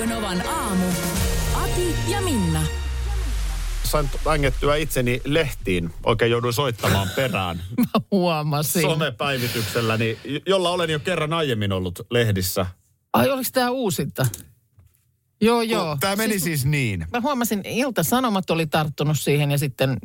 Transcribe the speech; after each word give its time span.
Radio 0.00 0.14
Novan 0.16 0.46
aamu. 0.48 0.84
Ati 1.54 1.94
ja 2.08 2.20
Minna. 2.20 2.62
sain 3.84 4.10
vängettyä 4.24 4.76
itseni 4.76 5.20
lehtiin. 5.24 5.90
Oikein 6.04 6.30
jouduin 6.30 6.52
soittamaan 6.52 7.08
perään 7.16 7.56
Mä 7.78 8.00
huomasin. 8.10 8.82
somepäivitykselläni, 8.82 10.18
jolla 10.46 10.70
olen 10.70 10.90
jo 10.90 10.98
kerran 10.98 11.32
aiemmin 11.32 11.72
ollut 11.72 12.00
lehdissä. 12.10 12.66
Ai 13.12 13.30
oliko 13.30 13.48
tämä 13.52 13.70
uusinta? 13.70 14.26
Joo, 15.40 15.62
joo. 15.62 15.96
Tämä 16.00 16.16
meni 16.16 16.32
siis, 16.32 16.44
siis 16.44 16.64
niin. 16.64 17.06
Mä 17.12 17.20
huomasin, 17.20 17.60
Ilta-Sanomat 17.64 18.50
oli 18.50 18.66
tarttunut 18.66 19.18
siihen 19.18 19.50
ja 19.50 19.58
sitten 19.58 19.90
äh, 19.90 19.96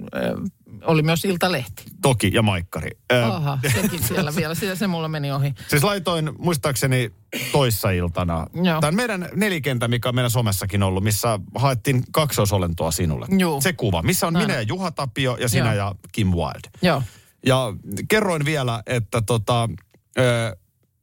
oli 0.86 1.02
myös 1.02 1.26
Iltalehti. 1.26 1.84
Toki, 2.02 2.32
ja 2.34 2.42
Maikkari. 2.42 2.92
Ö, 3.14 3.26
Aha, 3.26 3.60
sekin 3.74 4.04
siellä 4.04 4.36
vielä. 4.36 4.56
Sitä 4.56 4.76
se 4.76 4.88
mulla 4.88 5.08
meni 5.08 5.32
ohi. 5.32 5.54
Siis 5.68 5.84
laitoin 5.84 6.32
muistaakseni 6.38 7.12
toissa 7.52 7.90
iltana. 7.92 8.48
Joo. 8.54 8.82
Tämä 8.82 8.88
on 8.88 8.96
meidän 8.96 9.30
nelikentä, 9.36 9.88
mikä 9.88 10.10
on 10.10 10.16
meidän 10.16 10.32
somessakin 10.32 10.84
ollut, 10.84 11.04
missä 11.04 11.40
haettiin 11.56 12.04
kaksoisolentoa 12.12 12.92
sinulle. 12.92 13.26
Juu. 13.40 13.62
Se 13.62 13.74
kuva, 13.74 14.02
missä 14.02 14.28
on 14.28 14.34
Näin. 14.34 14.46
minä 14.48 14.56
ja 14.60 14.62
Juha 14.62 14.92
Tapio 14.92 15.38
ja 15.40 15.50
sinä 15.50 15.74
Joo. 15.74 15.88
ja 15.88 15.96
Kim 16.12 16.28
Wilde. 16.28 16.70
Joo. 16.82 17.04
Ja 17.46 17.74
kerroin 18.08 18.46
vielä, 18.46 18.84
että 18.86 19.22
tota, 19.22 19.70
ö, 20.18 20.56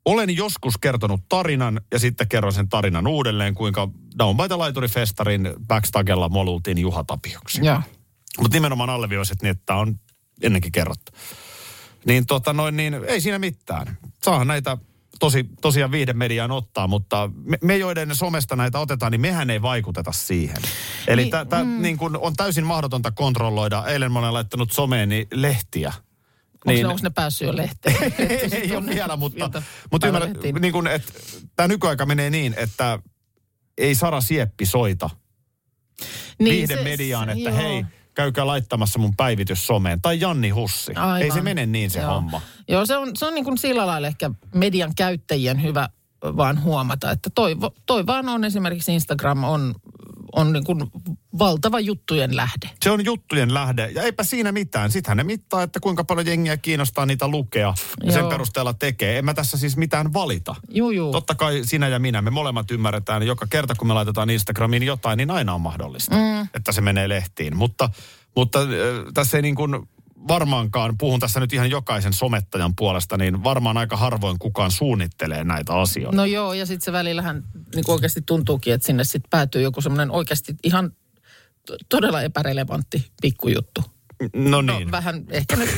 olen 0.04 0.36
joskus 0.36 0.78
kertonut 0.78 1.20
tarinan 1.28 1.80
ja 1.92 1.98
sitten 1.98 2.28
kerron 2.28 2.52
sen 2.52 2.68
tarinan 2.68 3.06
uudelleen, 3.06 3.54
kuinka 3.54 3.88
Down 4.18 4.36
by 4.36 4.48
the 4.48 4.56
Laituri-festarin 4.56 5.54
backstagella 5.68 6.28
molultiin 6.28 6.78
Juha 6.78 7.04
Tapioksi. 7.04 7.64
Mutta 8.40 8.56
nimenomaan 8.56 8.90
alleviivasit 8.90 9.42
niin, 9.42 9.50
että 9.50 9.74
on 9.74 9.96
ennenkin 10.42 10.72
kerrottu. 10.72 11.12
Niin 12.04 12.26
tota 12.26 12.52
noin, 12.52 12.76
niin 12.76 12.94
ei 12.94 13.20
siinä 13.20 13.38
mitään. 13.38 13.98
Saahan 14.22 14.46
näitä 14.46 14.78
tosi, 15.18 15.44
tosiaan 15.60 15.90
viihdemediaan 15.90 16.50
ottaa, 16.50 16.86
mutta 16.86 17.30
me, 17.44 17.58
me, 17.62 17.76
joiden 17.76 18.14
somesta 18.16 18.56
näitä 18.56 18.78
otetaan, 18.78 19.12
niin 19.12 19.20
mehän 19.20 19.50
ei 19.50 19.62
vaikuteta 19.62 20.12
siihen. 20.12 20.56
Eli 21.06 21.22
Niin, 21.22 21.32
niin, 21.32 21.48
tämä 21.48 21.64
mm. 21.64 21.82
niin 21.82 21.96
kun 21.98 22.18
on 22.20 22.34
täysin 22.34 22.66
mahdotonta 22.66 23.10
kontrolloida. 23.10 23.84
Eilen 23.86 24.12
mä 24.12 24.18
olen 24.18 24.32
laittanut 24.32 24.72
someeni 24.72 25.26
lehtiä. 25.32 25.88
Onko, 25.88 26.64
niin, 26.66 26.82
ne, 26.82 26.88
onko 26.88 27.00
ne 27.02 27.10
päässyt 27.10 27.46
jo 27.46 27.56
lehteen? 27.56 27.96
ei, 28.18 28.50
ei 28.52 28.76
ole 28.76 28.86
vielä, 28.86 29.16
mutta, 29.16 29.62
mutta 29.90 30.06
ymmärrän, 30.06 30.36
niin 30.60 30.72
kun, 30.72 30.86
että 30.86 31.12
tämä 31.56 31.68
nykyaika 31.68 32.06
menee 32.06 32.30
niin, 32.30 32.54
että 32.56 32.98
ei 33.78 33.94
Sara 33.94 34.20
Sieppi 34.20 34.66
soita 34.66 35.10
niin, 36.38 36.50
viihdemediaan, 36.56 37.30
että 37.30 37.50
joo. 37.50 37.58
hei, 37.58 37.84
käykää 38.14 38.46
laittamassa 38.46 38.98
mun 38.98 39.16
päivitys 39.16 39.66
someen. 39.66 40.02
Tai 40.02 40.20
Janni 40.20 40.50
Hussi. 40.50 40.94
Aivan. 40.94 41.22
Ei 41.22 41.30
se 41.30 41.40
mene 41.40 41.66
niin 41.66 41.90
se 41.90 42.00
Joo. 42.00 42.14
homma. 42.14 42.40
Joo, 42.68 42.86
se 42.86 42.96
on, 42.96 43.16
se 43.16 43.26
on 43.26 43.34
niin 43.34 43.44
kuin 43.44 43.58
sillä 43.58 43.86
lailla 43.86 44.08
ehkä 44.08 44.30
median 44.54 44.94
käyttäjien 44.94 45.62
hyvä 45.62 45.88
vaan 46.24 46.62
huomata, 46.62 47.10
että 47.10 47.30
toi, 47.34 47.56
toi 47.86 48.06
vaan 48.06 48.28
on 48.28 48.44
esimerkiksi 48.44 48.94
Instagram 48.94 49.44
on, 49.44 49.74
on 50.32 50.52
niin 50.52 50.64
kuin 50.64 50.78
valtava 51.38 51.80
juttujen 51.80 52.36
lähde. 52.36 52.70
Se 52.82 52.90
on 52.90 53.04
juttujen 53.04 53.54
lähde. 53.54 53.90
Ja 53.94 54.02
eipä 54.02 54.24
siinä 54.24 54.52
mitään. 54.52 54.90
Sittenhän 54.90 55.16
ne 55.16 55.24
mittaa, 55.24 55.62
että 55.62 55.80
kuinka 55.80 56.04
paljon 56.04 56.26
jengiä 56.26 56.56
kiinnostaa 56.56 57.06
niitä 57.06 57.28
lukea. 57.28 57.74
Ja 58.04 58.12
sen 58.12 58.20
Joo. 58.20 58.30
perusteella 58.30 58.74
tekee. 58.74 59.18
En 59.18 59.24
mä 59.24 59.34
tässä 59.34 59.58
siis 59.58 59.76
mitään 59.76 60.12
valita. 60.12 60.54
Juu, 60.68 60.90
juu. 60.90 61.12
Totta 61.12 61.34
kai 61.34 61.60
sinä 61.64 61.88
ja 61.88 61.98
minä, 61.98 62.22
me 62.22 62.30
molemmat 62.30 62.70
ymmärretään, 62.70 63.26
joka 63.26 63.46
kerta 63.50 63.74
kun 63.74 63.88
me 63.88 63.94
laitetaan 63.94 64.30
Instagramiin 64.30 64.82
jotain, 64.82 65.16
niin 65.16 65.30
aina 65.30 65.54
on 65.54 65.60
mahdollista, 65.60 66.16
mm. 66.16 66.48
että 66.54 66.72
se 66.72 66.80
menee 66.80 67.08
lehtiin. 67.08 67.56
Mutta, 67.56 67.90
mutta 68.36 68.60
äh, 68.60 68.66
tässä 69.14 69.38
ei 69.38 69.42
niin 69.42 69.54
kuin 69.54 69.88
varmaankaan, 70.28 70.98
puhun 70.98 71.20
tässä 71.20 71.40
nyt 71.40 71.52
ihan 71.52 71.70
jokaisen 71.70 72.12
somettajan 72.12 72.76
puolesta, 72.76 73.16
niin 73.16 73.44
varmaan 73.44 73.76
aika 73.76 73.96
harvoin 73.96 74.38
kukaan 74.38 74.70
suunnittelee 74.70 75.44
näitä 75.44 75.74
asioita. 75.74 76.16
No 76.16 76.24
joo, 76.24 76.52
ja 76.52 76.66
sitten 76.66 76.84
se 76.84 76.92
välillähän 76.92 77.42
niin 77.74 77.84
oikeasti 77.88 78.22
tuntuukin, 78.26 78.74
että 78.74 78.86
sinne 78.86 79.04
sitten 79.04 79.30
päätyy 79.30 79.62
joku 79.62 79.80
semmoinen 79.80 80.10
oikeasti 80.10 80.54
ihan 80.62 80.92
to- 81.66 81.76
todella 81.88 82.22
epärelevantti 82.22 83.10
pikkujuttu. 83.22 83.84
No 84.34 84.62
No 84.62 84.78
niin. 84.78 84.90
vähän 84.90 85.24
ehkä 85.30 85.56
nyt 85.56 85.70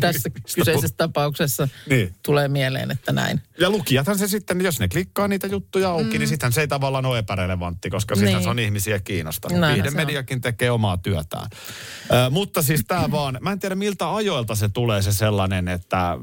tässä 0.00 0.30
kyseisessä 0.54 0.96
tapauksessa 0.96 1.68
Niin. 1.88 2.14
tulee 2.22 2.48
mieleen, 2.48 2.90
että 2.90 3.12
näin. 3.12 3.40
Ja 3.60 3.70
lukijathan 3.70 4.18
se 4.18 4.28
sitten, 4.28 4.60
jos 4.60 4.80
ne 4.80 4.88
klikkaa 4.88 5.28
niitä 5.28 5.46
juttuja 5.46 5.90
auki, 5.90 6.04
mm. 6.12 6.18
niin 6.18 6.28
sittenhän 6.28 6.52
se 6.52 6.60
ei 6.60 6.68
tavallaan 6.68 7.06
ole 7.06 7.18
epärelevantti, 7.18 7.90
koska 7.90 8.14
niin. 8.14 8.20
Niin. 8.20 8.28
sitten 8.28 8.42
se 8.44 8.50
on 8.50 8.58
ihmisiä 8.58 8.98
kiinnostanut. 8.98 9.58
Näinhän 9.60 9.74
Viihde 9.74 9.90
se 9.90 9.96
on. 10.00 10.06
mediakin 10.06 10.40
tekee 10.40 10.70
omaa 10.70 10.96
työtään. 10.98 11.46
Ö, 12.12 12.30
mutta 12.30 12.62
siis 12.62 12.84
tämä 12.88 13.10
vaan, 13.10 13.38
mä 13.40 13.52
en 13.52 13.58
tiedä 13.58 13.74
miltä 13.74 14.14
ajoilta 14.14 14.54
se 14.54 14.68
tulee 14.68 15.02
se 15.02 15.12
sellainen, 15.12 15.68
että 15.68 16.18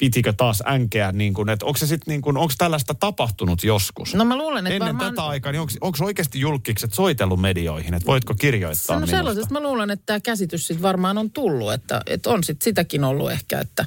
pitikö 0.00 0.32
taas 0.32 0.62
änkeä, 0.66 1.12
niin 1.12 1.34
kuin, 1.34 1.48
että 1.48 1.66
onko 1.66 1.78
se 1.78 1.86
sitten 1.86 2.12
niin 2.12 2.22
kuin, 2.22 2.36
onko 2.36 2.52
tällaista 2.58 2.94
tapahtunut 2.94 3.64
joskus? 3.64 4.14
No 4.14 4.24
mä 4.24 4.36
luulen, 4.36 4.66
että 4.66 4.74
Ennen 4.74 4.86
varmaan... 4.86 5.14
tätä 5.14 5.26
aikaa, 5.26 5.52
niin 5.52 5.60
onko 5.80 6.04
oikeasti 6.04 6.40
julkikset 6.40 6.92
soitellut 6.92 7.40
medioihin, 7.40 7.94
että 7.94 8.06
voitko 8.06 8.34
kirjoittaa 8.34 8.96
No 8.96 9.00
minusta? 9.00 9.16
sellaisesta 9.16 9.54
mä 9.54 9.60
luulen, 9.60 9.90
että 9.90 10.06
tämä 10.06 10.20
käsitys 10.20 10.66
sitten 10.66 10.82
varmaan 10.82 11.18
on 11.18 11.30
tullut, 11.30 11.72
että, 11.72 12.00
että 12.06 12.30
on 12.30 12.44
sitten 12.44 12.64
sitäkin 12.64 13.04
ollut 13.04 13.32
ehkä, 13.32 13.60
että 13.60 13.86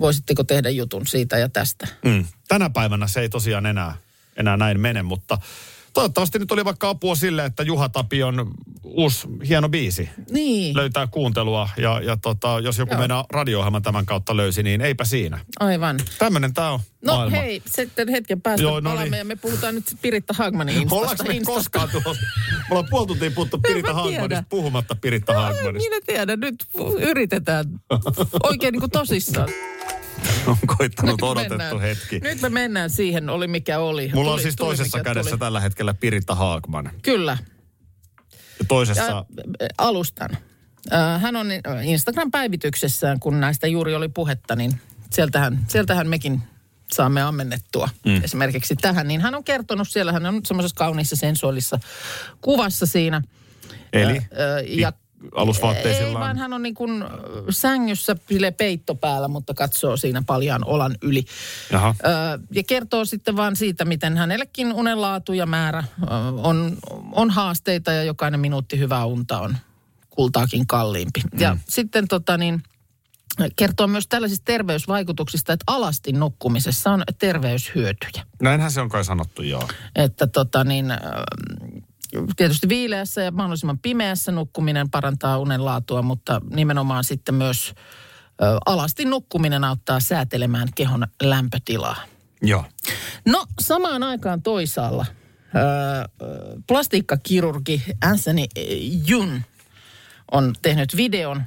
voisitteko 0.00 0.44
tehdä 0.44 0.70
jutun 0.70 1.06
siitä 1.06 1.38
ja 1.38 1.48
tästä. 1.48 1.88
Mm. 2.04 2.24
Tänä 2.48 2.70
päivänä 2.70 3.06
se 3.06 3.20
ei 3.20 3.28
tosiaan 3.28 3.66
enää, 3.66 3.96
enää 4.36 4.56
näin 4.56 4.80
mene, 4.80 5.02
mutta 5.02 5.38
toivottavasti 5.94 6.38
nyt 6.38 6.52
oli 6.52 6.64
vaikka 6.64 6.88
apua 6.88 7.14
sille, 7.14 7.44
että 7.44 7.62
Juha 7.62 7.88
Tapion 7.88 8.54
uusi 8.84 9.28
hieno 9.48 9.68
biisi 9.68 10.08
Niin, 10.30 10.76
löytää 10.76 11.06
kuuntelua. 11.06 11.68
Ja, 11.76 12.00
ja 12.00 12.16
tota, 12.16 12.60
jos 12.62 12.78
joku 12.78 12.92
Joo. 12.92 12.98
meidän 12.98 13.24
radio 13.32 13.64
tämän 13.82 14.06
kautta 14.06 14.36
löysi, 14.36 14.62
niin 14.62 14.80
eipä 14.80 15.04
siinä. 15.04 15.38
aivan. 15.60 15.96
Tämmöinen 16.18 16.54
tämä 16.54 16.70
on 16.70 16.80
No 17.02 17.14
maailma. 17.14 17.36
hei, 17.36 17.62
sitten 17.66 18.08
hetken 18.08 18.42
päästä 18.42 18.62
Joo, 18.62 18.80
no 18.80 18.90
palaamme 18.90 19.10
niin. 19.10 19.18
ja 19.18 19.24
me 19.24 19.36
puhutaan 19.36 19.74
nyt 19.74 19.84
Piritta 20.02 20.34
Hagmanin 20.34 20.74
instasta. 20.76 20.96
Ollaanko 20.96 21.24
me 21.24 21.34
instasta. 21.34 21.54
koskaan 21.60 21.88
tuolla? 21.90 22.18
Me 22.50 22.64
ollaan 22.70 22.86
puoli 22.90 23.06
tuntia 23.06 23.30
puhuttu 23.30 23.58
Piritta. 23.68 23.94
Hagmanista, 23.94 24.44
puhumatta 24.48 24.94
Piritta 25.00 25.32
No, 25.32 25.40
Hagmanista. 25.40 25.90
minä 25.90 26.00
tiedän, 26.06 26.40
nyt 26.40 26.66
yritetään 26.98 27.64
oikein 28.42 28.72
niin 28.72 28.80
kuin 28.80 28.90
tosissaan. 28.90 29.48
On 30.46 30.56
koittanut 30.78 31.12
Nyt 31.14 31.22
odotettu 31.22 31.56
mennään. 31.58 31.80
hetki. 31.80 32.20
Nyt 32.20 32.40
me 32.40 32.48
mennään 32.48 32.90
siihen, 32.90 33.30
oli 33.30 33.46
mikä 33.46 33.78
oli. 33.78 34.10
Mulla 34.14 34.30
on 34.30 34.34
Tuli- 34.34 34.42
siis 34.42 34.56
tuli, 34.56 34.68
toisessa 34.68 35.00
kädessä 35.00 35.30
tuli. 35.30 35.38
tällä 35.38 35.60
hetkellä 35.60 35.94
Piritta 35.94 36.34
Haagman. 36.34 36.90
Kyllä. 37.02 37.38
Ja 38.58 38.64
toisessa... 38.68 39.02
Ja, 39.02 39.18
äh, 39.18 39.68
alustan. 39.78 40.30
Äh, 40.92 41.22
Hän 41.22 41.36
on 41.36 41.46
Instagram-päivityksessään, 41.84 43.20
kun 43.20 43.40
näistä 43.40 43.66
juuri 43.66 43.94
oli 43.94 44.08
puhetta, 44.08 44.56
niin 44.56 44.80
sieltähän, 45.10 45.64
sieltähän 45.68 46.08
mekin 46.08 46.42
saamme 46.94 47.22
ammennettua 47.22 47.88
mm. 48.06 48.24
esimerkiksi 48.24 48.76
tähän. 48.76 49.08
Niin 49.08 49.20
hän 49.20 49.34
on 49.34 49.44
kertonut, 49.44 49.88
siellä 49.88 50.12
hän 50.12 50.26
on 50.26 50.40
semmoisessa 50.46 50.76
kauniissa 50.76 51.16
sensuaalissa 51.16 51.78
kuvassa 52.40 52.86
siinä. 52.86 53.22
Eli 53.92 54.16
Äh, 54.16 54.24
ja 54.66 54.92
alusvaatteisillaan. 55.34 56.08
ei, 56.08 56.20
vaan 56.20 56.38
hän 56.38 56.52
on 56.52 56.62
niin 56.62 56.74
kuin 56.74 57.04
sängyssä 57.50 58.16
sille 58.28 58.50
peitto 58.50 58.94
päällä, 58.94 59.28
mutta 59.28 59.54
katsoo 59.54 59.96
siinä 59.96 60.22
paljaan 60.26 60.64
olan 60.66 60.96
yli. 61.02 61.24
Jaha. 61.72 61.94
Ö, 62.04 62.38
ja 62.50 62.62
kertoo 62.62 63.04
sitten 63.04 63.36
vaan 63.36 63.56
siitä, 63.56 63.84
miten 63.84 64.16
hänellekin 64.16 64.72
unenlaatu 64.72 65.32
ja 65.32 65.46
määrä 65.46 65.84
ö, 66.02 66.06
on, 66.42 66.76
on 67.12 67.30
haasteita 67.30 67.92
ja 67.92 68.02
jokainen 68.02 68.40
minuutti 68.40 68.78
hyvää 68.78 69.04
unta 69.04 69.40
on 69.40 69.56
kultaakin 70.10 70.66
kalliimpi. 70.66 71.20
Mm. 71.32 71.40
Ja 71.40 71.56
sitten 71.68 72.08
tota 72.08 72.36
niin, 72.38 72.62
kertoo 73.56 73.86
myös 73.86 74.08
tällaisista 74.08 74.44
terveysvaikutuksista, 74.44 75.52
että 75.52 75.64
alasti 75.66 76.12
nukkumisessa 76.12 76.90
on 76.90 77.02
terveyshyötyjä. 77.18 78.26
Näinhän 78.42 78.70
se 78.70 78.80
on 78.80 78.88
kai 78.88 79.04
sanottu, 79.04 79.42
joo. 79.42 79.68
Että 79.96 80.26
tota 80.26 80.64
niin, 80.64 80.86
tietysti 82.36 82.68
viileässä 82.68 83.22
ja 83.22 83.30
mahdollisimman 83.30 83.78
pimeässä 83.78 84.32
nukkuminen 84.32 84.90
parantaa 84.90 85.38
unen 85.38 85.64
laatua, 85.64 86.02
mutta 86.02 86.40
nimenomaan 86.50 87.04
sitten 87.04 87.34
myös 87.34 87.74
ö, 88.42 88.58
alasti 88.66 89.04
nukkuminen 89.04 89.64
auttaa 89.64 90.00
säätelemään 90.00 90.68
kehon 90.74 91.06
lämpötilaa. 91.22 91.96
Joo. 92.42 92.64
No 93.26 93.46
samaan 93.60 94.02
aikaan 94.02 94.42
toisaalla 94.42 95.06
ö, 95.08 95.58
plastiikkakirurgi 96.66 97.82
Anthony 98.04 98.44
Jun 99.06 99.42
on 100.32 100.52
tehnyt 100.62 100.96
videon, 100.96 101.42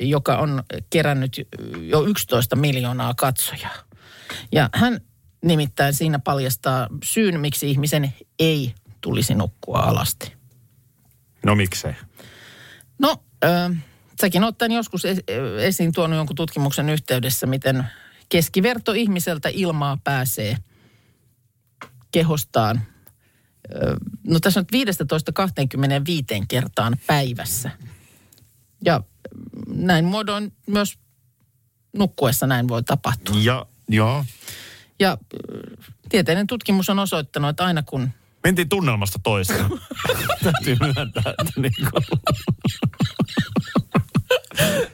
joka 0.00 0.36
on 0.36 0.62
kerännyt 0.90 1.40
jo 1.80 2.04
11 2.04 2.56
miljoonaa 2.56 3.14
katsojaa. 3.14 3.74
Ja 4.52 4.70
hän 4.74 5.00
Nimittäin 5.44 5.94
siinä 5.94 6.18
paljastaa 6.18 6.88
syyn, 7.04 7.40
miksi 7.40 7.70
ihmisen 7.70 8.14
ei 8.38 8.74
tulisi 9.02 9.34
nukkua 9.34 9.78
alasti. 9.78 10.32
No 11.46 11.54
miksei? 11.54 11.92
No, 12.98 13.24
äh, 13.44 13.76
säkin 14.20 14.44
oot 14.44 14.58
tämän 14.58 14.72
joskus 14.72 15.04
es- 15.04 15.24
esiin 15.60 15.92
tuonut 15.92 16.16
jonkun 16.16 16.36
tutkimuksen 16.36 16.88
yhteydessä, 16.88 17.46
miten 17.46 17.84
keskiverto 18.28 18.92
ihmiseltä 18.92 19.48
ilmaa 19.52 19.98
pääsee 20.04 20.56
kehostaan. 22.12 22.80
No 24.26 24.40
tässä 24.40 24.60
on 24.60 24.66
nyt 24.72 24.88
15-25 26.42 26.46
kertaan 26.48 26.96
päivässä. 27.06 27.70
Ja 28.84 29.00
näin 29.68 30.04
muodoin 30.04 30.52
myös 30.66 30.98
nukkuessa 31.92 32.46
näin 32.46 32.68
voi 32.68 32.82
tapahtua. 32.82 33.36
Ja, 33.42 33.66
joo. 33.88 34.24
Ja 35.00 35.18
ö, 35.34 35.76
tieteellinen 36.08 36.46
tutkimus 36.46 36.90
on 36.90 36.98
osoittanut, 36.98 37.50
että 37.50 37.64
aina 37.64 37.82
kun 37.82 38.10
Mentiin 38.44 38.68
tunnelmasta 38.68 39.18
toiseen. 39.22 39.66
Täytyy 40.44 40.76
myöntää, 40.80 41.34
että 41.38 41.60
niin 41.60 41.72
kuin... 41.90 42.04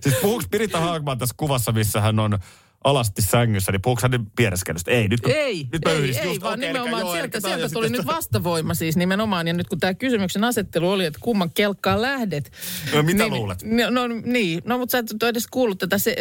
siis 0.03 0.15
puhuuko 0.15 0.45
Pirita 0.51 0.81
Haagman 0.81 1.19
tässä 1.19 1.35
kuvassa, 1.39 1.73
missä 1.73 2.01
hän 2.01 2.19
on 2.19 2.39
alasti 2.85 3.23
sängyssä, 3.23 3.73
niin 3.73 3.83
puhuuko 3.83 4.03
hän 4.03 4.11
nyt 4.11 4.21
piereskelystä? 4.37 4.91
Ei, 4.91 5.09
nyt 5.09 5.21
kun, 5.21 5.33
Ei, 5.33 5.67
nyt 5.73 5.87
ei, 5.87 5.99
yhdistin 5.99 6.25
ei 6.25 6.31
just, 6.31 6.43
vaan 6.43 6.59
okei, 6.59 6.69
nimenomaan 6.69 7.01
joo, 7.01 7.13
sieltä, 7.13 7.41
sieltä 7.41 7.69
tuli 7.69 7.87
sitten 7.87 8.05
nyt 8.05 8.15
vastavoima 8.15 8.75
siis 8.75 8.97
nimenomaan. 8.97 9.47
Ja 9.47 9.53
nyt 9.53 9.69
kun 9.69 9.79
tämä 9.79 9.95
kysymyksen 9.95 10.45
asettelu 10.45 10.91
oli, 10.91 11.05
että 11.05 11.19
kumman 11.23 11.51
kelkkaan 11.55 12.03
lähdet. 12.03 12.53
No, 12.95 13.03
mitä 13.03 13.23
niin, 13.23 13.35
luulet? 13.35 13.63
No, 13.63 13.91
no 13.91 14.07
niin, 14.25 14.63
no 14.65 14.79
mutta 14.79 14.93
sä 14.93 14.99
et 14.99 15.23
ole 15.23 15.31
edes 15.31 15.47
kuullut 15.47 15.79
tätä 15.79 15.99
se, 15.99 16.17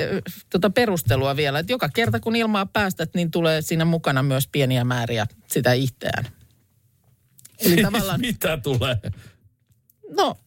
tota 0.50 0.70
perustelua 0.70 1.36
vielä. 1.36 1.60
Että 1.60 1.74
joka 1.74 1.90
kerta 1.90 2.20
kun 2.20 2.36
ilmaa 2.36 2.66
päästät, 2.66 3.10
niin 3.14 3.32
tulee 3.32 3.62
siinä 3.62 3.86
mukana 3.86 4.24
myös 4.24 4.48
pieniä 4.48 4.84
määriä 4.84 5.28
sitä 5.48 5.74
itseään. 5.74 6.37
Eli 7.66 7.82
tavallaan, 7.82 8.22
Mitä 8.22 8.58
tulee? 8.58 8.98
no, 10.18 10.38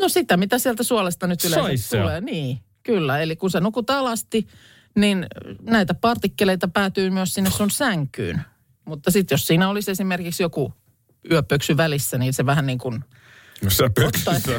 no 0.00 0.08
sitä 0.08 0.36
mitä 0.36 0.58
sieltä 0.58 0.82
suolesta 0.82 1.26
nyt 1.26 1.44
yleensä 1.44 1.62
Saisea. 1.62 2.02
tulee. 2.02 2.20
Niin, 2.20 2.58
kyllä. 2.82 3.18
Eli 3.20 3.36
kun 3.36 3.50
sä 3.50 3.60
nukut 3.60 3.90
alasti, 3.90 4.46
niin 4.96 5.26
näitä 5.60 5.94
partikkeleita 5.94 6.68
päätyy 6.68 7.10
myös 7.10 7.34
sinne 7.34 7.50
sun 7.50 7.70
sänkyyn. 7.70 8.42
Mutta 8.84 9.10
sitten 9.10 9.34
jos 9.34 9.46
siinä 9.46 9.68
olisi 9.68 9.90
esimerkiksi 9.90 10.42
joku 10.42 10.72
yöpöksy 11.30 11.76
välissä, 11.76 12.18
niin 12.18 12.32
se 12.32 12.46
vähän 12.46 12.66
niin 12.66 12.78
kuin 12.78 13.04
No 13.62 13.70
sä 13.70 13.84
ottaisi, 13.84 14.50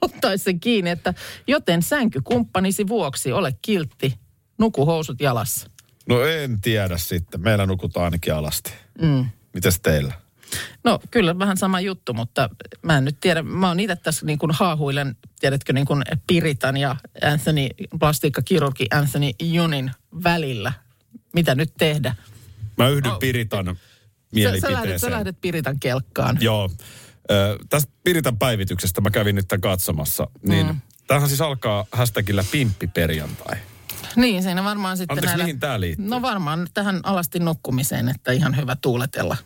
ottaisi 0.00 0.44
sen 0.44 0.60
kiinni, 0.60 0.90
että 0.90 1.14
joten 1.46 1.82
sänkykumppanisi 1.82 2.88
vuoksi 2.88 3.32
ole 3.32 3.56
kiltti, 3.62 4.18
nuku 4.58 4.86
housut 4.86 5.20
jalassa. 5.20 5.70
No 6.08 6.22
en 6.24 6.60
tiedä 6.60 6.98
sitten. 6.98 7.40
Meillä 7.40 7.66
nukutaan 7.66 8.04
ainakin 8.04 8.34
alasti. 8.34 8.72
Mm. 9.02 9.26
Mitäs 9.54 9.80
teillä? 9.80 10.12
No 10.84 10.98
kyllä 11.10 11.38
vähän 11.38 11.56
sama 11.56 11.80
juttu, 11.80 12.14
mutta 12.14 12.50
mä 12.82 12.98
en 12.98 13.04
nyt 13.04 13.16
tiedä. 13.20 13.42
Mä 13.42 13.68
oon 13.68 13.80
itse 13.80 13.96
tässä 13.96 14.26
niin 14.26 14.38
kuin 14.38 14.52
haahuilen, 14.52 15.16
tiedätkö, 15.40 15.72
niin 15.72 15.86
kuin 15.86 16.02
Piritan 16.26 16.76
ja 16.76 16.96
Anthony, 17.32 17.68
plastiikkakirurgi 17.98 18.86
Anthony 18.94 19.30
Junin 19.42 19.90
välillä. 20.24 20.72
Mitä 21.34 21.54
nyt 21.54 21.72
tehdä? 21.78 22.14
Mä 22.76 22.88
yhdyn 22.88 23.12
No. 23.12 23.18
Piritan 23.18 23.66
Sä, 23.66 23.72
sä, 23.72 23.80
mielipiteeseen. 24.32 24.72
lähdet, 24.72 25.00
sä 25.00 25.10
lähdet 25.10 25.40
Piritan 25.40 25.80
kelkkaan. 25.80 26.38
Joo. 26.40 26.70
Ö, 27.30 27.58
tästä 27.68 27.92
Piritan 28.04 28.38
päivityksestä 28.38 29.00
mä 29.00 29.10
kävin 29.10 29.34
nyt 29.34 29.46
katsomassa. 29.60 30.28
Niin 30.48 30.66
mm. 30.66 30.80
Tämähän 31.06 31.28
siis 31.28 31.40
alkaa 31.40 31.86
hashtagillä 31.92 32.44
pimppiperjantai. 32.50 33.56
Niin, 34.16 34.42
siinä 34.42 34.64
varmaan 34.64 34.96
sitten 34.96 35.14
Anteeksi, 35.14 35.30
näillä... 35.30 35.44
mihin 35.44 35.60
tää 35.60 35.80
liittyy? 35.80 36.08
No 36.08 36.22
varmaan 36.22 36.66
tähän 36.74 37.00
alasti 37.02 37.38
nukkumiseen, 37.38 38.08
että 38.08 38.32
ihan 38.32 38.56
hyvä 38.56 38.76
tuuletella. 38.76 39.36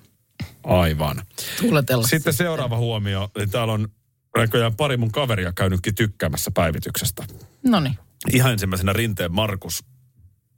Aivan. 0.64 1.23
tuuletella. 1.61 2.06
Sitten 2.06 2.32
seuraava 2.32 2.76
huomio. 2.76 3.31
Täällä 3.50 3.73
on 3.73 3.88
näköjään 4.37 4.76
pari 4.76 4.96
mun 4.96 5.12
kaveria 5.12 5.52
käynytkin 5.52 5.94
tykkäämässä 5.94 6.50
päivityksestä. 6.55 7.25
No 7.62 7.81
niin. 7.81 7.99
Ihan 8.32 8.52
ensimmäisenä 8.52 8.93
rinteen 8.93 9.32
Markus 9.32 9.85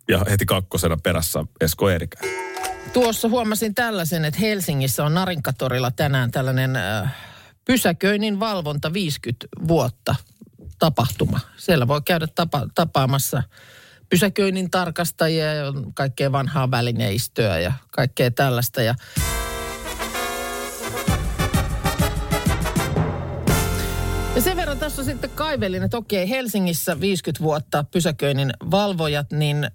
ja 0.08 0.24
heti 0.30 0.46
kakkosena 0.46 0.96
perässä 1.02 1.44
Esko 1.60 1.90
Eerikä. 1.90 2.18
Tuossa 2.92 3.28
huomasin 3.28 3.74
tällaisen, 3.74 4.24
että 4.24 4.40
Helsingissä 4.40 5.04
on 5.04 5.14
Narinkatorilla 5.14 5.90
tänään 5.90 6.30
tällainen 6.30 6.76
äh, 6.76 7.14
pysäköinnin 7.64 8.40
valvonta 8.40 8.92
50 8.92 9.46
vuotta 9.68 10.14
tapahtuma. 10.78 11.40
Siellä 11.56 11.88
voi 11.88 12.02
käydä 12.02 12.26
tapa, 12.34 12.66
tapaamassa 12.74 13.42
pysäköinnin 14.10 14.70
tarkastajia 14.70 15.54
ja 15.54 15.64
kaikkea 15.94 16.32
vanhaa 16.32 16.70
välineistöä 16.70 17.58
ja 17.58 17.72
kaikkea 17.90 18.30
tällaista. 18.30 18.82
Ja 18.82 18.94
tässä 25.00 25.12
sitten 25.12 25.30
kaivelin, 25.30 25.82
että 25.82 25.96
okei, 25.96 26.28
Helsingissä 26.28 27.00
50 27.00 27.44
vuotta 27.44 27.84
pysäköinnin 27.84 28.52
valvojat, 28.70 29.32
niin 29.32 29.70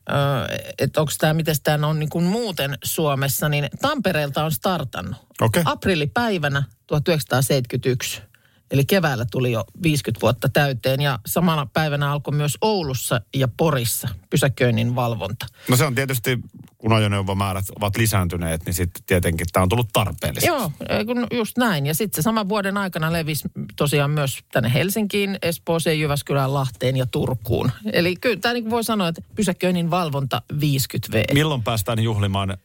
että 0.80 1.02
onko 1.02 1.12
tämä, 1.18 1.34
miten 1.34 1.56
tämä 1.64 1.88
on 1.88 2.00
niin 2.00 2.10
kuin 2.10 2.26
muuten 2.26 2.78
Suomessa, 2.84 3.50
niin 3.50 3.70
Tampereelta 3.82 4.44
on 4.44 4.52
startannut. 4.52 5.16
Okei. 5.42 5.64
Aprillipäivänä 5.66 6.64
1971. 6.88 8.22
Eli 8.72 8.86
keväällä 8.86 9.26
tuli 9.32 9.52
jo 9.52 9.66
50 9.84 10.22
vuotta 10.22 10.50
täyteen 10.50 11.02
ja 11.02 11.20
samana 11.26 11.68
päivänä 11.74 12.12
alkoi 12.12 12.34
myös 12.34 12.58
Oulussa 12.62 13.22
ja 13.36 13.48
Porissa 13.58 14.08
pysäköinnin 14.30 14.96
valvonta. 14.96 15.46
No 15.70 15.76
se 15.76 15.86
on 15.86 15.96
tietysti, 15.96 16.40
kun 16.78 16.94
ajoneuvomäärät 16.94 17.66
ovat 17.80 17.98
lisääntyneet, 17.98 18.66
niin 18.66 18.74
sitten 18.74 19.04
tietenkin 19.06 19.48
tämä 19.54 19.64
on 19.64 19.70
tullut 19.70 19.90
tarpeelliseksi. 19.94 20.48
Joo, 20.48 20.72
kun 21.06 21.28
just 21.38 21.58
näin. 21.58 21.86
Ja 21.86 21.94
sitten 21.94 22.16
se 22.16 22.22
saman 22.22 22.50
vuoden 22.50 22.78
aikana 22.78 23.14
levisi 23.14 23.48
tosiaan 23.76 24.12
myös 24.12 24.40
tänne 24.52 24.74
Helsinkiin, 24.74 25.38
Espooseen, 25.42 26.00
Jyväskylään, 26.00 26.54
Lahteen 26.54 26.98
ja 26.98 27.06
Turkuun. 27.06 27.72
Eli 27.94 28.16
kyllä 28.16 28.38
tämä 28.38 28.54
niin 28.54 28.70
voi 28.70 28.84
sanoa, 28.84 29.08
että 29.08 29.22
pysäköinnin 29.36 29.92
valvonta 29.92 30.42
50V. 30.54 31.34
Milloin 31.34 31.64
päästään 31.64 32.00
juhlimaan 32.00 32.58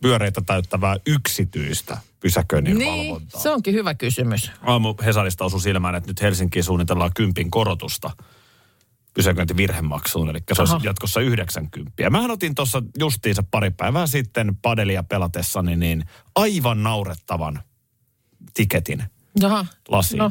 pyöreitä 0.00 0.40
täyttävää 0.46 0.96
yksityistä 1.06 1.98
pysäköinnin 2.20 2.78
Niin, 2.78 3.08
valvontaa? 3.10 3.40
se 3.40 3.50
onkin 3.50 3.74
hyvä 3.74 3.94
kysymys. 3.94 4.50
Aamu 4.62 4.94
Hesarista 5.04 5.44
osui 5.44 5.60
silmään, 5.60 5.94
että 5.94 6.10
nyt 6.10 6.22
Helsinkiin 6.22 6.64
suunnitellaan 6.64 7.10
kympin 7.16 7.50
korotusta 7.50 8.10
pysäköintivirhemaksuun, 9.14 10.28
eli 10.30 10.38
se 10.54 10.62
olisi 10.62 10.74
Aha. 10.74 10.84
jatkossa 10.84 11.20
90. 11.20 12.10
Mähän 12.10 12.30
otin 12.30 12.54
tuossa 12.54 12.82
justiinsa 12.98 13.42
pari 13.50 13.70
päivää 13.70 14.06
sitten 14.06 14.56
padelia 14.62 15.02
pelatessani 15.02 15.76
niin 15.76 16.04
aivan 16.34 16.82
naurettavan 16.82 17.62
tiketin 18.54 19.04
Jaha, 19.40 19.66
lasiin. 19.88 20.18
no, 20.18 20.30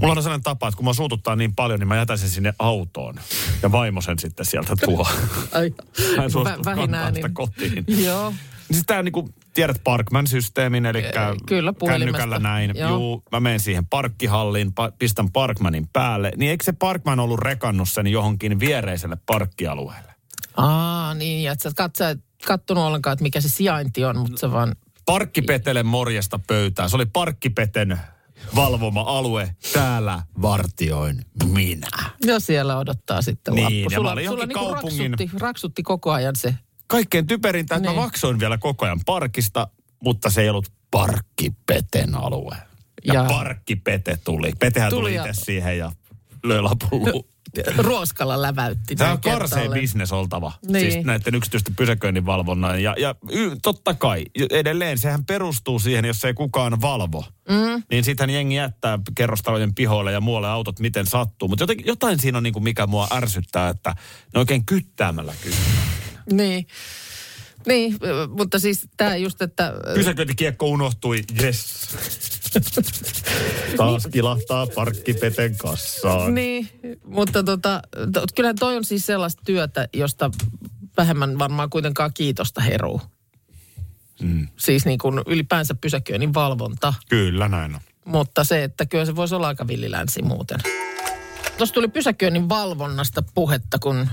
Mulla 0.00 0.12
on 0.14 0.22
sellainen 0.22 0.42
tapa, 0.42 0.68
että 0.68 0.76
kun 0.76 0.84
mä 0.84 0.92
suututtaa 0.92 1.36
niin 1.36 1.54
paljon, 1.54 1.80
niin 1.80 1.88
mä 1.88 1.96
jätän 1.96 2.18
sen 2.18 2.28
sinne 2.28 2.54
autoon. 2.58 3.14
Ja 3.62 3.72
vaimo 3.72 4.00
sen 4.00 4.18
sitten 4.18 4.46
sieltä 4.46 4.76
tuo. 4.84 5.06
ai, 5.52 5.74
Hän 6.16 6.24
ei 6.24 6.30
suostu 6.30 6.54
vä- 6.60 6.74
kantaa 6.74 7.10
niin- 7.10 7.34
kotiin. 7.34 7.84
Joo, 8.04 8.34
siis 8.70 8.84
tää 8.86 9.02
niinku, 9.02 9.28
tiedät 9.54 9.80
Parkman-systeemin, 9.84 10.86
eli 10.86 11.02
kyllä, 11.46 11.74
kännykällä 11.86 12.38
näin. 12.38 12.72
Joo. 12.74 12.90
Juu, 12.90 13.22
mä 13.32 13.40
menen 13.40 13.60
siihen 13.60 13.86
parkkihalliin, 13.86 14.68
pa- 14.68 14.92
pistän 14.98 15.30
Parkmanin 15.32 15.88
päälle. 15.92 16.32
Niin 16.36 16.50
eikö 16.50 16.64
se 16.64 16.72
Parkman 16.72 17.20
ollut 17.20 17.40
rekannut 17.40 17.90
sen 17.90 18.06
johonkin 18.06 18.60
viereiselle 18.60 19.16
parkkialueelle? 19.26 20.14
Aa, 20.56 21.14
niin, 21.14 21.42
ja 21.42 21.52
et 21.52 21.60
sä 21.60 21.70
kat, 21.76 21.96
sä 21.96 22.10
et 22.10 22.20
kattonut 22.46 22.84
ollenkaan, 22.84 23.12
että 23.12 23.22
mikä 23.22 23.40
se 23.40 23.48
sijainti 23.48 24.04
on, 24.04 24.18
mutta 24.18 24.38
se 24.38 24.52
vaan... 24.52 24.76
Parkkipetelle 25.06 25.82
morjesta 25.82 26.40
pöytään. 26.46 26.90
Se 26.90 26.96
oli 26.96 27.06
Parkkipeten 27.06 28.00
valvoma 28.54 29.00
alue. 29.00 29.54
Täällä 29.72 30.22
vartioin 30.42 31.24
minä. 31.44 31.86
Ja 32.26 32.40
siellä 32.40 32.78
odottaa 32.78 33.22
sitten 33.22 33.54
Niin, 33.54 33.84
lappu. 33.84 33.94
Sulla, 33.94 34.14
sulla 34.26 34.46
niinku 34.46 34.64
kaupungin- 34.64 35.10
raksutti, 35.10 35.30
raksutti 35.40 35.82
koko 35.82 36.10
ajan 36.12 36.36
se. 36.36 36.54
Kaikkein 36.90 37.26
typerintä, 37.26 37.74
että 37.76 37.88
Niin. 37.88 37.96
mä 37.96 38.02
maksoin 38.02 38.38
vielä 38.40 38.58
koko 38.58 38.84
ajan 38.84 39.00
parkista, 39.06 39.68
mutta 40.04 40.30
se 40.30 40.40
ei 40.42 40.48
ollut 40.50 40.72
Parkkipeten 40.90 42.14
alue. 42.14 42.56
Ja, 43.04 43.14
Ja- 43.14 43.24
Parkkipete 43.24 44.18
tuli. 44.24 44.52
Petehän 44.58 44.90
tuli, 44.90 45.00
Tuli 45.00 45.14
itse 45.14 45.28
ja- 45.28 45.34
siihen 45.34 45.78
ja 45.78 45.92
löi 46.44 46.62
lapun 46.62 47.02
Ruoskalla 47.78 48.42
läväytti. 48.42 48.96
Tämä 48.96 49.12
on 49.12 49.20
kertaalleen. 49.20 49.80
bisnes 49.80 50.12
oltava. 50.12 50.52
Niin. 50.68 50.92
Siis 50.92 51.04
näiden 51.04 51.34
yksityisten 51.34 51.76
pysäköinnin 51.76 52.26
valvonnan. 52.26 52.82
Ja, 52.82 52.94
ja 52.98 53.14
y, 53.30 53.50
totta 53.62 53.94
kai, 53.94 54.24
edelleen 54.50 54.98
sehän 54.98 55.24
perustuu 55.24 55.78
siihen, 55.78 56.04
jos 56.04 56.24
ei 56.24 56.34
kukaan 56.34 56.80
valvo. 56.80 57.24
Mm. 57.48 57.82
Niin 57.90 58.04
sittenhän 58.04 58.34
jengi 58.34 58.54
jättää 58.54 58.98
kerrostalojen 59.14 59.74
pihoille 59.74 60.12
ja 60.12 60.20
muualle 60.20 60.48
autot 60.48 60.80
miten 60.80 61.06
sattuu. 61.06 61.48
Mutta 61.48 61.64
jotain 61.84 62.18
siinä 62.20 62.38
on, 62.38 62.42
niin 62.44 62.52
kuin 62.52 62.62
mikä 62.62 62.86
mua 62.86 63.08
ärsyttää, 63.12 63.68
että 63.68 63.94
ne 64.34 64.38
oikein 64.40 64.66
kyttäämällä 64.66 65.34
kyttää. 65.42 65.99
Niin. 66.32 66.66
Niin, 67.66 67.96
mutta 68.28 68.58
siis 68.58 68.88
tämä 68.96 69.16
just, 69.16 69.42
että... 69.42 69.72
Pysäköintikiekko 69.94 70.66
unohtui, 70.66 71.22
yes. 71.42 71.88
Taas 73.76 74.06
kilahtaa 74.12 74.66
parkkipeten 74.66 75.56
kassaan. 75.56 76.34
Niin, 76.34 76.68
mutta 77.04 77.42
tota, 77.42 77.82
to, 78.12 78.24
kyllä 78.34 78.54
toi 78.54 78.76
on 78.76 78.84
siis 78.84 79.06
sellaista 79.06 79.42
työtä, 79.46 79.88
josta 79.92 80.30
vähemmän 80.96 81.38
varmaan 81.38 81.70
kuitenkaan 81.70 82.10
kiitosta 82.14 82.60
heruu. 82.60 83.00
Mm. 84.22 84.48
Siis 84.56 84.84
niin 84.84 84.98
kuin 84.98 85.20
ylipäänsä 85.26 85.74
pysäköinnin 85.74 86.34
valvonta. 86.34 86.94
Kyllä 87.08 87.48
näin 87.48 87.74
on. 87.74 87.80
Mutta 88.04 88.44
se, 88.44 88.64
että 88.64 88.86
kyllä 88.86 89.04
se 89.04 89.16
voisi 89.16 89.34
olla 89.34 89.48
aika 89.48 89.66
villilänsi 89.66 90.22
muuten. 90.22 90.60
Tuossa 91.60 91.74
tuli 91.74 91.88
pysäköinnin 91.88 92.48
valvonnasta 92.48 93.22
puhetta, 93.34 93.78
kun 93.78 94.08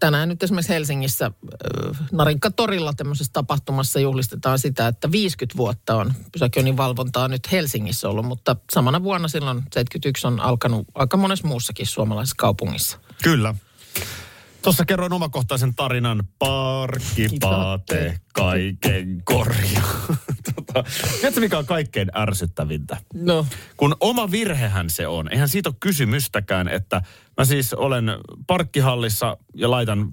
tänään 0.00 0.28
nyt 0.28 0.42
esimerkiksi 0.42 0.72
Helsingissä 0.72 1.26
äh, 1.26 1.98
Narinkatorilla 2.12 2.92
tämmöisessä 2.92 3.32
tapahtumassa 3.32 4.00
juhlistetaan 4.00 4.58
sitä, 4.58 4.88
että 4.88 5.12
50 5.12 5.56
vuotta 5.56 5.96
on 5.96 6.12
pysäköinnin 6.32 6.76
valvontaa 6.76 7.28
nyt 7.28 7.52
Helsingissä 7.52 8.08
ollut, 8.08 8.26
mutta 8.26 8.56
samana 8.72 9.02
vuonna 9.02 9.28
silloin 9.28 9.62
71 9.72 10.26
on 10.26 10.40
alkanut 10.40 10.86
aika 10.94 11.16
monessa 11.16 11.48
muussakin 11.48 11.86
suomalaisessa 11.86 12.36
kaupungissa. 12.38 12.98
Kyllä. 13.22 13.54
Tuossa 14.64 14.84
kerroin 14.84 15.12
omakohtaisen 15.12 15.74
tarinan. 15.74 16.24
Parkkipate 16.38 18.18
kaiken 18.34 19.22
korjaa. 19.24 20.06
tota, 20.54 20.84
tiedätkö 21.20 21.40
mikä 21.40 21.58
on 21.58 21.66
kaikkein 21.66 22.10
ärsyttävintä? 22.16 22.96
No. 23.14 23.46
Kun 23.76 23.96
oma 24.00 24.30
virhehän 24.30 24.90
se 24.90 25.06
on. 25.06 25.32
Eihän 25.32 25.48
siitä 25.48 25.68
ole 25.68 25.76
kysymystäkään, 25.80 26.68
että 26.68 27.02
mä 27.38 27.44
siis 27.44 27.74
olen 27.74 28.04
parkkihallissa 28.46 29.36
ja 29.54 29.70
laitan 29.70 30.12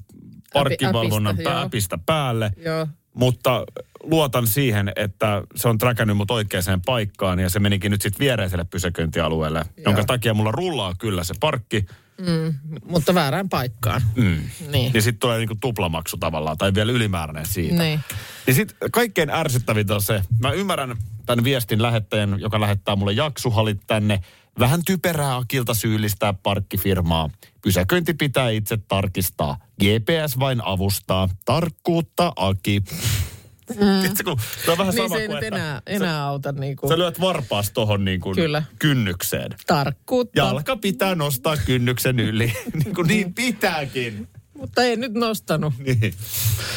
parkkivalvonnan 0.53 1.36
äpistä, 1.36 1.50
joo. 1.50 1.62
äpistä 1.62 1.98
päälle. 2.05 2.51
Joo. 2.58 2.88
Mutta 3.13 3.65
luotan 4.03 4.48
siihen, 4.48 4.91
että 4.96 5.43
se 5.55 5.67
on 5.67 5.77
träkännyt 5.77 6.17
mut 6.17 6.31
oikeaan 6.31 6.81
paikkaan 6.86 7.39
ja 7.39 7.50
se 7.50 7.60
menikin 7.60 7.91
nyt 7.91 8.01
sitten 8.01 8.20
viereiselle 8.20 8.63
pysäköintialueelle, 8.63 9.65
jonka 9.86 10.03
takia 10.03 10.34
mulla 10.34 10.51
rullaa 10.51 10.93
kyllä 11.00 11.24
se 11.24 11.34
parkki. 11.39 11.86
Mutta 12.86 13.13
väärään 13.13 13.50
paikkaan. 13.50 14.01
Mm. 14.16 14.38
Niin. 14.72 14.94
Ja 14.94 15.01
sitten 15.01 15.20
tulee 15.20 15.38
niinku 15.38 15.56
tuplamaksu 15.56 16.18
tavallaan, 16.18 16.58
tai 16.58 16.74
vielä 16.74 16.92
ylimääräinen 16.92 17.46
siitä. 17.46 17.84
Niin. 17.84 18.00
Ja 18.48 18.54
sitten 18.54 18.92
kaikkein 18.92 19.30
ärsyttävintä 19.30 19.96
on 19.96 20.01
se, 20.01 20.22
mä 20.40 20.51
ymmärrän 20.51 20.98
tämän 21.25 21.44
viestin 21.44 21.82
lähettäjän, 21.82 22.40
joka 22.40 22.62
lähettää 22.62 22.96
mulle 22.96 23.13
jaksuhalit 23.13 23.82
tänne. 23.88 24.20
Vähän 24.60 24.82
typerää 24.86 25.36
Akilta 25.36 25.74
syyllistää 25.74 26.34
parkkifirmaa. 26.34 27.30
Pysäköinti 27.62 28.13
pitää 28.13 28.50
itse 28.50 28.78
tarkistaa. 28.88 29.58
GPS 29.80 30.40
vain 30.40 30.62
avustaa. 30.63 31.30
Tarkkuutta, 31.46 32.34
Aki. 32.36 32.84
Mm. 33.75 34.24
kun, 34.24 34.40
se 34.66 34.72
on 34.72 34.78
vähän 34.78 34.96
Niin 34.96 35.04
sama 35.10 35.18
se 35.18 35.28
kuin, 35.28 35.38
että 35.38 35.56
enää, 35.56 35.82
enää 35.88 36.25
auta 36.25 36.51
niin 36.51 36.75
kuin 36.75 36.90
sä 36.90 36.98
lyöt 36.98 37.22
varpaas 37.22 37.72
tohon 37.72 38.06
niin 38.06 38.20
kuin 38.20 38.36
Kyllä. 38.36 38.63
kynnykseen. 38.80 39.56
tarkkuutta. 39.68 40.40
Jalka 40.40 40.78
pitää 40.78 41.16
nostaa 41.16 41.58
kynnyksen 41.58 42.20
yli. 42.20 42.54
niin 42.84 42.96
kuin 42.96 43.08
niin 43.08 43.34
pitääkin. 43.34 44.28
Mutta 44.58 44.84
ei 44.84 44.96
nyt 44.96 45.13
nostanut. 45.13 45.74
Niin. 45.78 46.13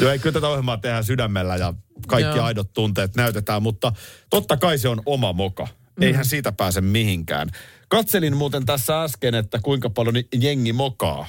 Joo, 0.00 0.10
ei 0.10 0.18
kyllä 0.18 0.32
tätä 0.32 0.48
ohjelmaa 0.48 0.76
tehdään 0.76 1.04
sydämellä 1.04 1.56
ja 1.56 1.74
kaikki 2.06 2.36
Joo. 2.36 2.46
aidot 2.46 2.72
tunteet 2.72 3.16
näytetään, 3.16 3.62
mutta 3.62 3.92
totta 4.30 4.56
kai 4.56 4.78
se 4.78 4.88
on 4.88 5.02
oma 5.06 5.32
moka. 5.32 5.68
Eihän 6.00 6.24
siitä 6.24 6.52
pääse 6.52 6.80
mihinkään. 6.80 7.48
Katselin 7.88 8.36
muuten 8.36 8.66
tässä 8.66 9.02
äsken, 9.02 9.34
että 9.34 9.58
kuinka 9.62 9.90
paljon 9.90 10.14
jengi 10.40 10.72
mokaa. 10.72 11.26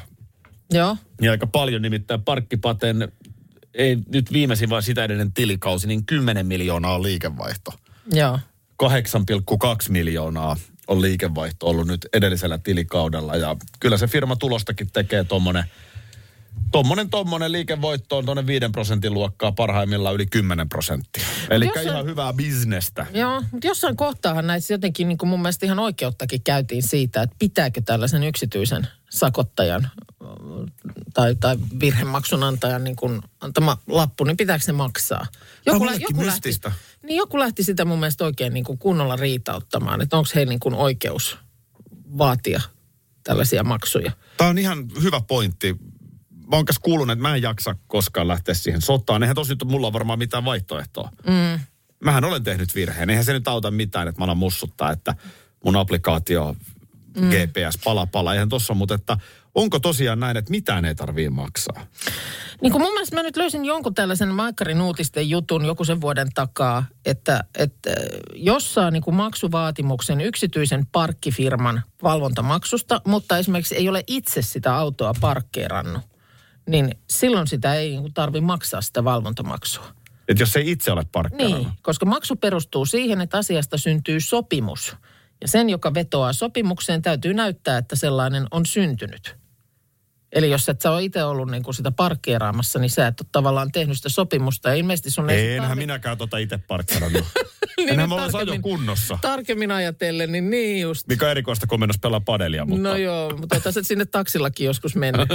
Joo. 0.71 0.97
Ja 1.21 1.31
aika 1.31 1.47
paljon 1.47 1.81
nimittäin 1.81 2.23
parkkipaten, 2.23 3.11
ei 3.75 3.97
nyt 4.07 4.33
viimeisin 4.33 4.69
vaan 4.69 4.83
sitä 4.83 5.03
edellinen 5.03 5.33
tilikausi, 5.33 5.87
niin 5.87 6.05
10 6.05 6.47
miljoonaa 6.47 6.95
on 6.95 7.03
liikevaihto. 7.03 7.73
Joo. 8.11 8.39
8,2 8.83 8.89
miljoonaa 9.89 10.57
on 10.87 11.01
liikevaihto 11.01 11.67
ollut 11.67 11.87
nyt 11.87 12.07
edellisellä 12.13 12.57
tilikaudella. 12.57 13.35
Ja 13.35 13.55
kyllä 13.79 13.97
se 13.97 14.07
firma 14.07 14.35
tulostakin 14.35 14.91
tekee 14.93 15.23
tuommoinen 15.23 15.63
Tuommoinen, 16.71 17.09
tuommoinen 17.09 17.51
liikevoitto 17.51 18.17
on 18.17 18.25
tuonne 18.25 18.47
5 18.47 18.65
prosentin 18.71 19.13
luokkaa 19.13 19.51
parhaimmillaan 19.51 20.15
yli 20.15 20.25
10 20.25 20.69
prosenttia. 20.69 21.25
Eli 21.49 21.69
ihan 21.83 22.05
hyvää 22.05 22.33
bisnestä. 22.33 23.05
Joo, 23.13 23.41
mutta 23.51 23.67
jossain 23.67 23.95
kohtaahan 23.95 24.47
näissä 24.47 24.73
jotenkin 24.73 25.07
niin 25.07 25.17
kuin 25.17 25.29
mun 25.29 25.41
mielestä 25.41 25.65
ihan 25.65 25.79
oikeuttakin 25.79 26.41
käytiin 26.43 26.83
siitä, 26.83 27.21
että 27.21 27.35
pitääkö 27.39 27.81
tällaisen 27.85 28.23
yksityisen 28.23 28.87
sakottajan 29.15 29.89
tai, 31.13 31.35
tai 31.35 31.57
virhemaksun 31.79 32.43
antajan 32.43 32.83
niin 32.83 32.95
kuin 32.95 33.21
antama 33.41 33.77
lappu, 33.87 34.23
niin 34.23 34.37
pitääkö 34.37 34.63
se 34.63 34.71
maksaa? 34.71 35.25
on 35.67 35.73
lä- 35.73 35.77
mullekin 35.77 36.25
lähti, 36.25 36.49
niin 37.03 37.17
joku 37.17 37.39
lähti 37.39 37.63
sitä 37.63 37.85
mun 37.85 37.99
mielestä 37.99 38.25
oikein 38.25 38.53
niin 38.53 38.63
kuin 38.63 38.77
kunnolla 38.77 39.15
riitauttamaan, 39.15 40.01
että 40.01 40.17
onko 40.17 40.29
heillä 40.35 40.49
niin 40.49 40.59
kuin 40.59 40.75
oikeus 40.75 41.37
vaatia 42.17 42.61
tällaisia 43.23 43.63
maksuja. 43.63 44.11
Tämä 44.37 44.49
on 44.49 44.57
ihan 44.57 44.85
hyvä 45.01 45.21
pointti. 45.27 45.75
Mä 46.47 46.55
oon 46.55 46.65
kuullut, 46.81 47.09
että 47.09 47.21
mä 47.21 47.35
en 47.35 47.41
jaksa 47.41 47.75
koskaan 47.87 48.27
lähteä 48.27 48.53
siihen 48.53 48.81
sotaan. 48.81 49.23
Eihän 49.23 49.35
tosi 49.35 49.55
mulla 49.65 49.87
on 49.87 49.93
varmaan 49.93 50.19
mitään 50.19 50.45
vaihtoehtoa. 50.45 51.09
Mm. 51.27 51.59
Mähän 52.03 52.23
olen 52.23 52.43
tehnyt 52.43 52.75
virheen. 52.75 53.09
Eihän 53.09 53.25
se 53.25 53.33
nyt 53.33 53.47
auta 53.47 53.71
mitään, 53.71 54.07
että 54.07 54.21
mä 54.21 54.25
alan 54.25 54.37
mussuttaa, 54.37 54.91
että 54.91 55.15
mun 55.65 55.75
applikaatio 55.75 56.55
mm. 57.15 57.29
GPS 57.29 57.79
pala 57.83 58.05
pala. 58.05 58.33
Eihän 58.33 58.49
tossa 58.49 58.73
mutta 58.73 58.95
että 58.95 59.17
onko 59.55 59.79
tosiaan 59.79 60.19
näin, 60.19 60.37
että 60.37 60.51
mitään 60.51 60.85
ei 60.85 60.95
tarvii 60.95 61.29
maksaa? 61.29 61.85
Niin 62.61 62.71
kuin 62.71 62.81
mun 62.81 62.93
mielestä 62.93 63.15
mä 63.15 63.23
nyt 63.23 63.37
löysin 63.37 63.65
jonkun 63.65 63.95
tällaisen 63.95 64.29
Maikkarin 64.29 64.81
uutisten 64.81 65.29
jutun 65.29 65.65
joku 65.65 65.85
sen 65.85 66.01
vuoden 66.01 66.27
takaa, 66.33 66.85
että, 67.05 67.43
että 67.57 67.91
jos 68.33 68.73
saa 68.73 68.91
niin 68.91 69.03
kuin 69.03 69.15
maksuvaatimuksen 69.15 70.21
yksityisen 70.21 70.85
parkkifirman 70.85 71.83
valvontamaksusta, 72.03 73.01
mutta 73.07 73.37
esimerkiksi 73.37 73.75
ei 73.75 73.89
ole 73.89 74.03
itse 74.07 74.41
sitä 74.41 74.75
autoa 74.75 75.13
parkkeerannut, 75.21 76.01
niin 76.69 76.89
silloin 77.09 77.47
sitä 77.47 77.75
ei 77.75 77.89
niin 77.89 78.13
tarvi 78.13 78.41
maksaa 78.41 78.81
sitä 78.81 79.03
valvontamaksua. 79.03 79.85
Että 80.27 80.43
jos 80.43 80.55
ei 80.55 80.71
itse 80.71 80.91
ole 80.91 81.05
parkkeerannut. 81.11 81.67
Niin, 81.67 81.77
koska 81.81 82.05
maksu 82.05 82.35
perustuu 82.35 82.85
siihen, 82.85 83.21
että 83.21 83.37
asiasta 83.37 83.77
syntyy 83.77 84.19
sopimus. 84.19 84.95
Ja 85.41 85.47
sen, 85.47 85.69
joka 85.69 85.93
vetoaa 85.93 86.33
sopimukseen, 86.33 87.01
täytyy 87.01 87.33
näyttää, 87.33 87.77
että 87.77 87.95
sellainen 87.95 88.47
on 88.51 88.65
syntynyt. 88.65 89.44
Eli 90.35 90.49
jos 90.49 90.69
et 90.69 90.81
sä 90.81 90.91
ole 90.91 91.03
itse 91.03 91.23
ollut 91.23 91.51
niin 91.51 91.63
kuin 91.63 91.75
sitä 91.75 91.91
parkkeeraamassa, 91.91 92.79
niin 92.79 92.89
sä 92.89 93.07
et 93.07 93.21
ole 93.21 93.27
tavallaan 93.31 93.71
tehnyt 93.71 93.97
sitä 93.97 94.09
sopimusta. 94.09 94.69
Ja 94.69 94.75
ilmeisesti 94.75 95.11
sun 95.11 95.29
ei 95.29 95.53
Enhän 95.55 95.71
tarvi- 95.71 95.75
minäkään 95.75 96.17
tota 96.17 96.37
itse 96.37 96.57
parkkeerannut. 96.57 97.25
Niin 97.77 97.89
Enhän 97.89 98.09
nyt 98.09 98.17
mä 98.19 98.27
tarkemmin- 98.27 98.61
kunnossa. 98.61 99.17
Tarkemmin 99.21 99.71
ajatellen, 99.71 100.31
niin 100.31 100.49
niin 100.49 100.81
just. 100.81 101.07
Mikä 101.07 101.31
erikoista, 101.31 101.67
kun 101.67 101.79
menossa 101.79 101.99
pelaa 102.01 102.19
padelia, 102.19 102.65
mutta... 102.65 102.89
No 102.89 102.95
joo, 102.95 103.37
mutta 103.37 103.55
oot 103.55 103.73
sä 103.73 103.83
sinne 103.83 104.05
taksillakin 104.05 104.65
joskus 104.65 104.95
mennyt. 104.95 105.29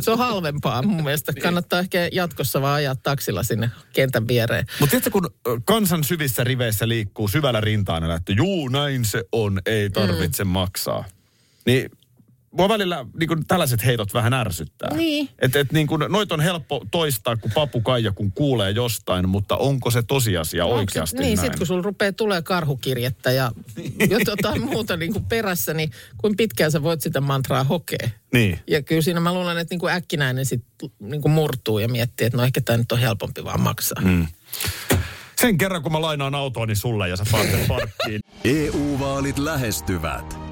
Se 0.00 0.10
on 0.10 0.18
halvempaa 0.18 0.82
mun 0.82 1.02
mielestä. 1.04 1.32
Kannattaa 1.42 1.80
ehkä 1.80 2.08
jatkossa 2.12 2.62
vaan 2.62 2.74
ajaa 2.74 2.96
taksilla 2.96 3.42
sinne 3.42 3.70
kentän 3.92 4.28
viereen. 4.28 4.66
Mutta 4.80 4.90
tiedätkö, 4.90 5.10
kun 5.10 5.30
kansan 5.64 6.04
syvissä 6.04 6.44
riveissä 6.44 6.88
liikkuu 6.88 7.28
syvällä 7.28 7.60
rintaan, 7.60 8.10
että 8.10 8.32
juu, 8.32 8.68
näin 8.68 9.04
se 9.04 9.24
on, 9.32 9.60
ei 9.66 9.90
tarvitse 9.90 10.44
mm. 10.44 10.50
maksaa. 10.50 11.04
Niin 11.66 11.90
mua 12.52 12.68
välillä 12.68 13.06
niin 13.18 13.28
kun 13.28 13.46
tällaiset 13.46 13.84
heitot 13.84 14.14
vähän 14.14 14.32
ärsyttää. 14.32 14.96
Niin. 14.96 15.28
Että 15.38 15.60
et, 15.60 15.72
niin 15.72 15.86
kun, 15.86 16.06
noit 16.08 16.32
on 16.32 16.40
helppo 16.40 16.84
toistaa 16.90 17.36
kuin 17.36 17.52
papukaija, 17.54 18.12
kun 18.12 18.32
kuulee 18.32 18.70
jostain, 18.70 19.28
mutta 19.28 19.56
onko 19.56 19.90
se 19.90 20.02
tosiasia 20.02 20.64
Onko 20.64 20.74
se- 20.76 20.80
oikeasti 20.80 21.18
Niin, 21.18 21.36
näin? 21.36 21.50
sit 21.50 21.58
kun 21.58 21.66
sulla 21.66 21.82
rupeaa 21.82 22.12
tulee 22.12 22.42
karhukirjettä 22.42 23.32
ja 23.32 23.52
jotain 24.28 24.62
muuta 24.64 24.96
niin 24.96 25.12
kuin 25.12 25.24
perässä, 25.24 25.74
niin 25.74 25.90
kuin 26.16 26.36
pitkään 26.36 26.72
sä 26.72 26.82
voit 26.82 27.00
sitä 27.00 27.20
mantraa 27.20 27.64
hokea. 27.64 28.08
Niin. 28.32 28.58
Ja 28.66 28.82
kyllä 28.82 29.02
siinä 29.02 29.20
mä 29.20 29.32
luulen, 29.34 29.58
että 29.58 29.72
niin 29.72 29.80
kuin 29.80 29.92
äkkinäinen 29.92 30.46
sit 30.46 30.64
niin 31.00 31.22
kuin 31.22 31.32
murtuu 31.32 31.78
ja 31.78 31.88
miettii, 31.88 32.26
että 32.26 32.36
no 32.36 32.44
ehkä 32.44 32.60
tämä 32.60 32.76
nyt 32.76 32.92
on 32.92 32.98
helpompi 32.98 33.44
vaan 33.44 33.60
maksaa. 33.60 34.02
Mm. 34.02 34.26
Sen 35.40 35.58
kerran, 35.58 35.82
kun 35.82 35.92
mä 35.92 36.00
lainaan 36.00 36.34
autoani 36.34 36.74
sulle 36.76 37.08
ja 37.08 37.16
sä 37.16 37.24
parkkiin. 37.68 38.20
EU-vaalit 38.44 39.38
lähestyvät. 39.38 40.51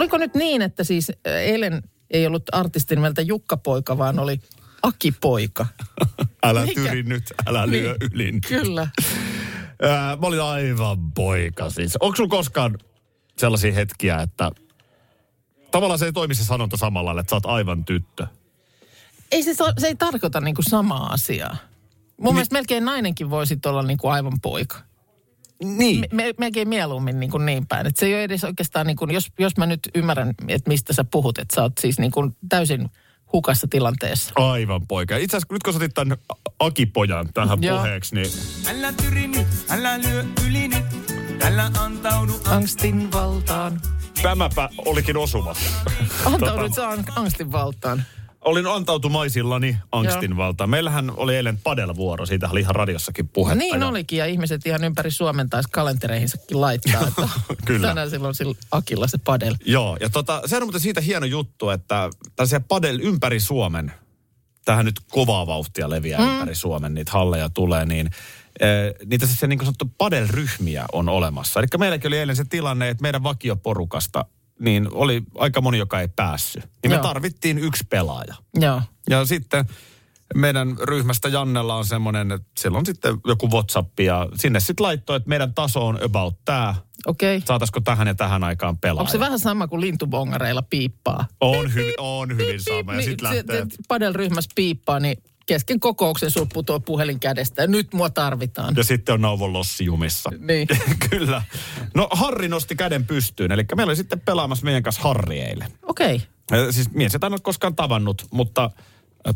Oliko 0.00 0.18
nyt 0.18 0.34
niin, 0.34 0.62
että 0.62 0.84
siis 0.84 1.12
eilen 1.24 1.82
ei 2.10 2.26
ollut 2.26 2.42
artistin 2.52 2.96
nimeltä 2.96 3.22
Jukka-poika, 3.22 3.98
vaan 3.98 4.18
oli 4.18 4.40
Aki-poika? 4.82 5.66
Älä 6.42 6.66
Mikä? 6.66 6.80
tyri 6.82 7.02
nyt, 7.02 7.24
älä 7.46 7.70
lyö 7.70 7.94
Niin. 8.00 8.10
ylin. 8.12 8.40
Kyllä. 8.48 8.88
Mä 10.20 10.26
olin 10.26 10.42
aivan 10.42 11.12
poika 11.12 11.70
siis. 11.70 11.96
Onko 11.96 12.16
sulla 12.16 12.28
koskaan 12.30 12.78
sellaisia 13.38 13.72
hetkiä, 13.72 14.22
että 14.22 14.50
tavallaan 15.70 15.98
se 15.98 16.04
ei 16.04 16.12
toimi 16.12 16.34
se 16.34 16.44
sanonta 16.44 16.76
samalla 16.76 17.06
lailla, 17.06 17.20
että 17.20 17.30
sä 17.30 17.36
oot 17.36 17.46
aivan 17.46 17.84
tyttö? 17.84 18.26
Ei 19.30 19.42
se, 19.42 19.54
se 19.78 19.86
ei 19.86 19.94
tarkoita 19.94 20.40
niinku 20.40 20.62
samaa 20.62 21.12
asiaa. 21.12 21.56
Mun 22.16 22.24
niin. 22.24 22.34
mielestä 22.34 22.52
melkein 22.52 22.84
nainenkin 22.84 23.30
voisi 23.30 23.58
olla 23.66 23.82
niinku 23.82 24.08
aivan 24.08 24.40
poika. 24.42 24.76
Niin. 25.64 26.00
Me, 26.12 26.24
me, 26.24 26.34
melkein 26.38 26.68
mieluummin 26.68 27.20
niin, 27.20 27.30
kuin 27.30 27.46
niin 27.46 27.66
päin. 27.66 27.86
Että 27.86 28.00
se 28.00 28.06
ei 28.06 28.14
ole 28.14 28.24
edes 28.24 28.44
oikeastaan, 28.44 28.86
niin 28.86 28.96
kuin, 28.96 29.10
jos, 29.10 29.32
jos 29.38 29.56
mä 29.56 29.66
nyt 29.66 29.80
ymmärrän, 29.94 30.34
että 30.48 30.68
mistä 30.68 30.92
sä 30.92 31.04
puhut, 31.04 31.38
että 31.38 31.54
sä 31.54 31.62
oot 31.62 31.72
siis 31.80 31.98
niin 31.98 32.10
kuin 32.10 32.36
täysin 32.48 32.90
hukassa 33.32 33.66
tilanteessa. 33.70 34.32
Aivan 34.36 34.86
poika. 34.86 35.16
Itse 35.16 35.36
asiassa 35.36 35.54
nyt 35.54 35.62
kun 35.62 35.72
sä 35.72 35.76
otit 35.76 35.94
tämän 35.94 36.16
Akipojan 36.58 37.28
tähän 37.34 37.62
Joo. 37.62 37.76
puheeksi, 37.78 38.14
niin 38.14 38.30
Älä 38.68 38.92
tyri 38.92 39.26
nyt, 39.28 39.46
älä 39.68 39.98
lyö 40.00 40.24
yli 40.48 40.68
nyt, 40.68 40.84
älä 41.42 41.70
antaudu 41.78 42.40
Angstin 42.44 43.12
valtaan. 43.12 43.80
tämäpä 44.22 44.68
olikin 44.84 45.16
osuva. 45.16 45.54
Antaudut 46.24 46.72
ang- 46.78 47.12
angstin 47.16 47.52
valtaan. 47.52 48.02
Olin 48.44 48.66
antautumaisillani 48.66 49.76
angstin 49.92 50.30
Joo. 50.30 50.36
valtaan. 50.36 50.70
Meillähän 50.70 51.12
oli 51.16 51.36
eilen 51.36 51.58
padelvuoro, 51.58 52.26
siitä 52.26 52.48
oli 52.48 52.60
ihan 52.60 52.74
radiossakin 52.74 53.28
puhetta. 53.28 53.58
Niin 53.58 53.80
ja- 53.80 53.88
olikin, 53.88 54.18
ja 54.18 54.26
ihmiset 54.26 54.66
ihan 54.66 54.84
ympäri 54.84 55.10
Suomen 55.10 55.50
taisi 55.50 55.68
kalentereihinsakin 55.72 56.60
laittaa. 56.60 57.06
Että 57.08 57.28
Kyllä. 57.66 57.88
Tänään 57.88 58.10
silloin 58.10 58.34
sillä 58.34 58.54
Akilla 58.70 59.06
se 59.06 59.18
padel. 59.18 59.54
Joo, 59.64 59.96
ja 60.00 60.10
tota, 60.10 60.42
se 60.46 60.56
on 60.56 60.62
muuten 60.62 60.80
siitä 60.80 61.00
hieno 61.00 61.26
juttu, 61.26 61.70
että 61.70 62.10
tällaisia 62.36 62.60
padel 62.60 62.98
ympäri 63.02 63.40
Suomen, 63.40 63.92
tähän 64.64 64.84
nyt 64.84 65.00
kovaa 65.10 65.46
vauhtia 65.46 65.90
leviää 65.90 66.20
mm. 66.20 66.32
ympäri 66.32 66.54
Suomen, 66.54 66.94
niitä 66.94 67.12
halleja 67.12 67.50
tulee, 67.50 67.84
niin 67.84 68.10
eh, 68.60 68.94
niitä 69.06 69.26
siis 69.26 69.42
niin 69.42 69.58
kuin 69.58 69.66
sanottu 69.66 69.90
padelryhmiä 69.98 70.84
on 70.92 71.08
olemassa. 71.08 71.60
Eli 71.60 71.66
meilläkin 71.78 72.08
oli 72.08 72.18
eilen 72.18 72.36
se 72.36 72.44
tilanne, 72.44 72.88
että 72.88 73.02
meidän 73.02 73.22
vakioporukasta 73.22 74.24
niin 74.60 74.88
oli 74.92 75.22
aika 75.38 75.60
moni, 75.60 75.78
joka 75.78 76.00
ei 76.00 76.08
päässyt. 76.08 76.62
Niin 76.62 76.90
me 76.90 76.94
Joo. 76.94 77.02
tarvittiin 77.02 77.58
yksi 77.58 77.84
pelaaja. 77.90 78.34
Joo. 78.54 78.82
Ja 79.10 79.24
sitten 79.24 79.64
meidän 80.34 80.76
ryhmästä 80.82 81.28
Jannella 81.28 81.74
on 81.74 81.84
semmoinen, 81.84 82.32
että 82.32 82.48
siellä 82.60 82.78
on 82.78 82.86
sitten 82.86 83.16
joku 83.26 83.50
WhatsApp 83.50 84.00
ja 84.00 84.28
sinne 84.34 84.60
sitten 84.60 84.84
laittoi, 84.84 85.16
että 85.16 85.28
meidän 85.28 85.54
taso 85.54 85.86
on 85.86 85.98
about 86.04 86.34
tämä. 86.44 86.74
Okei. 87.06 87.36
Okay. 87.36 87.46
Saataisiko 87.46 87.80
tähän 87.80 88.06
ja 88.06 88.14
tähän 88.14 88.44
aikaan 88.44 88.78
pelaaja? 88.78 89.00
Onko 89.00 89.12
se 89.12 89.18
vähän 89.20 89.38
sama 89.38 89.68
kuin 89.68 89.80
lintubongareilla 89.80 90.62
piippaa? 90.62 91.26
On 91.40 91.74
hyvin, 91.74 91.94
on 91.98 92.36
hyvin 92.36 92.60
sama. 92.62 92.94
Ja 92.94 93.02
sitten 93.02 93.30
Niin, 93.30 93.36
lähtee. 93.36 93.56
se- 93.64 93.70
se 93.70 93.82
Padel-ryhmässä 93.88 94.50
piippaa, 94.54 95.00
niin 95.00 95.22
kesken 95.50 95.80
kokouksen 95.80 96.30
sul 96.30 96.46
putoo 96.52 96.80
puhelin 96.80 97.20
kädestä 97.20 97.62
ja 97.62 97.66
nyt 97.66 97.94
mua 97.94 98.10
tarvitaan. 98.10 98.74
Ja 98.76 98.84
sitten 98.84 99.12
on 99.12 99.20
Nauvon 99.20 99.52
Lossi 99.52 99.84
jumissa. 99.84 100.30
Niin. 100.38 100.68
Kyllä. 101.10 101.42
No 101.94 102.08
Harri 102.10 102.48
nosti 102.48 102.76
käden 102.76 103.06
pystyyn. 103.06 103.52
Eli 103.52 103.64
meillä 103.76 103.90
oli 103.90 103.96
sitten 103.96 104.20
pelaamassa 104.20 104.64
meidän 104.64 104.82
kanssa 104.82 105.02
Harri 105.02 105.40
eilen. 105.40 105.72
Okei. 105.82 106.22
Äh, 106.52 106.58
Siis 106.70 106.90
mies 106.90 107.14
et 107.14 107.24
ole 107.24 107.38
koskaan 107.42 107.76
tavannut, 107.76 108.26
mutta 108.30 108.70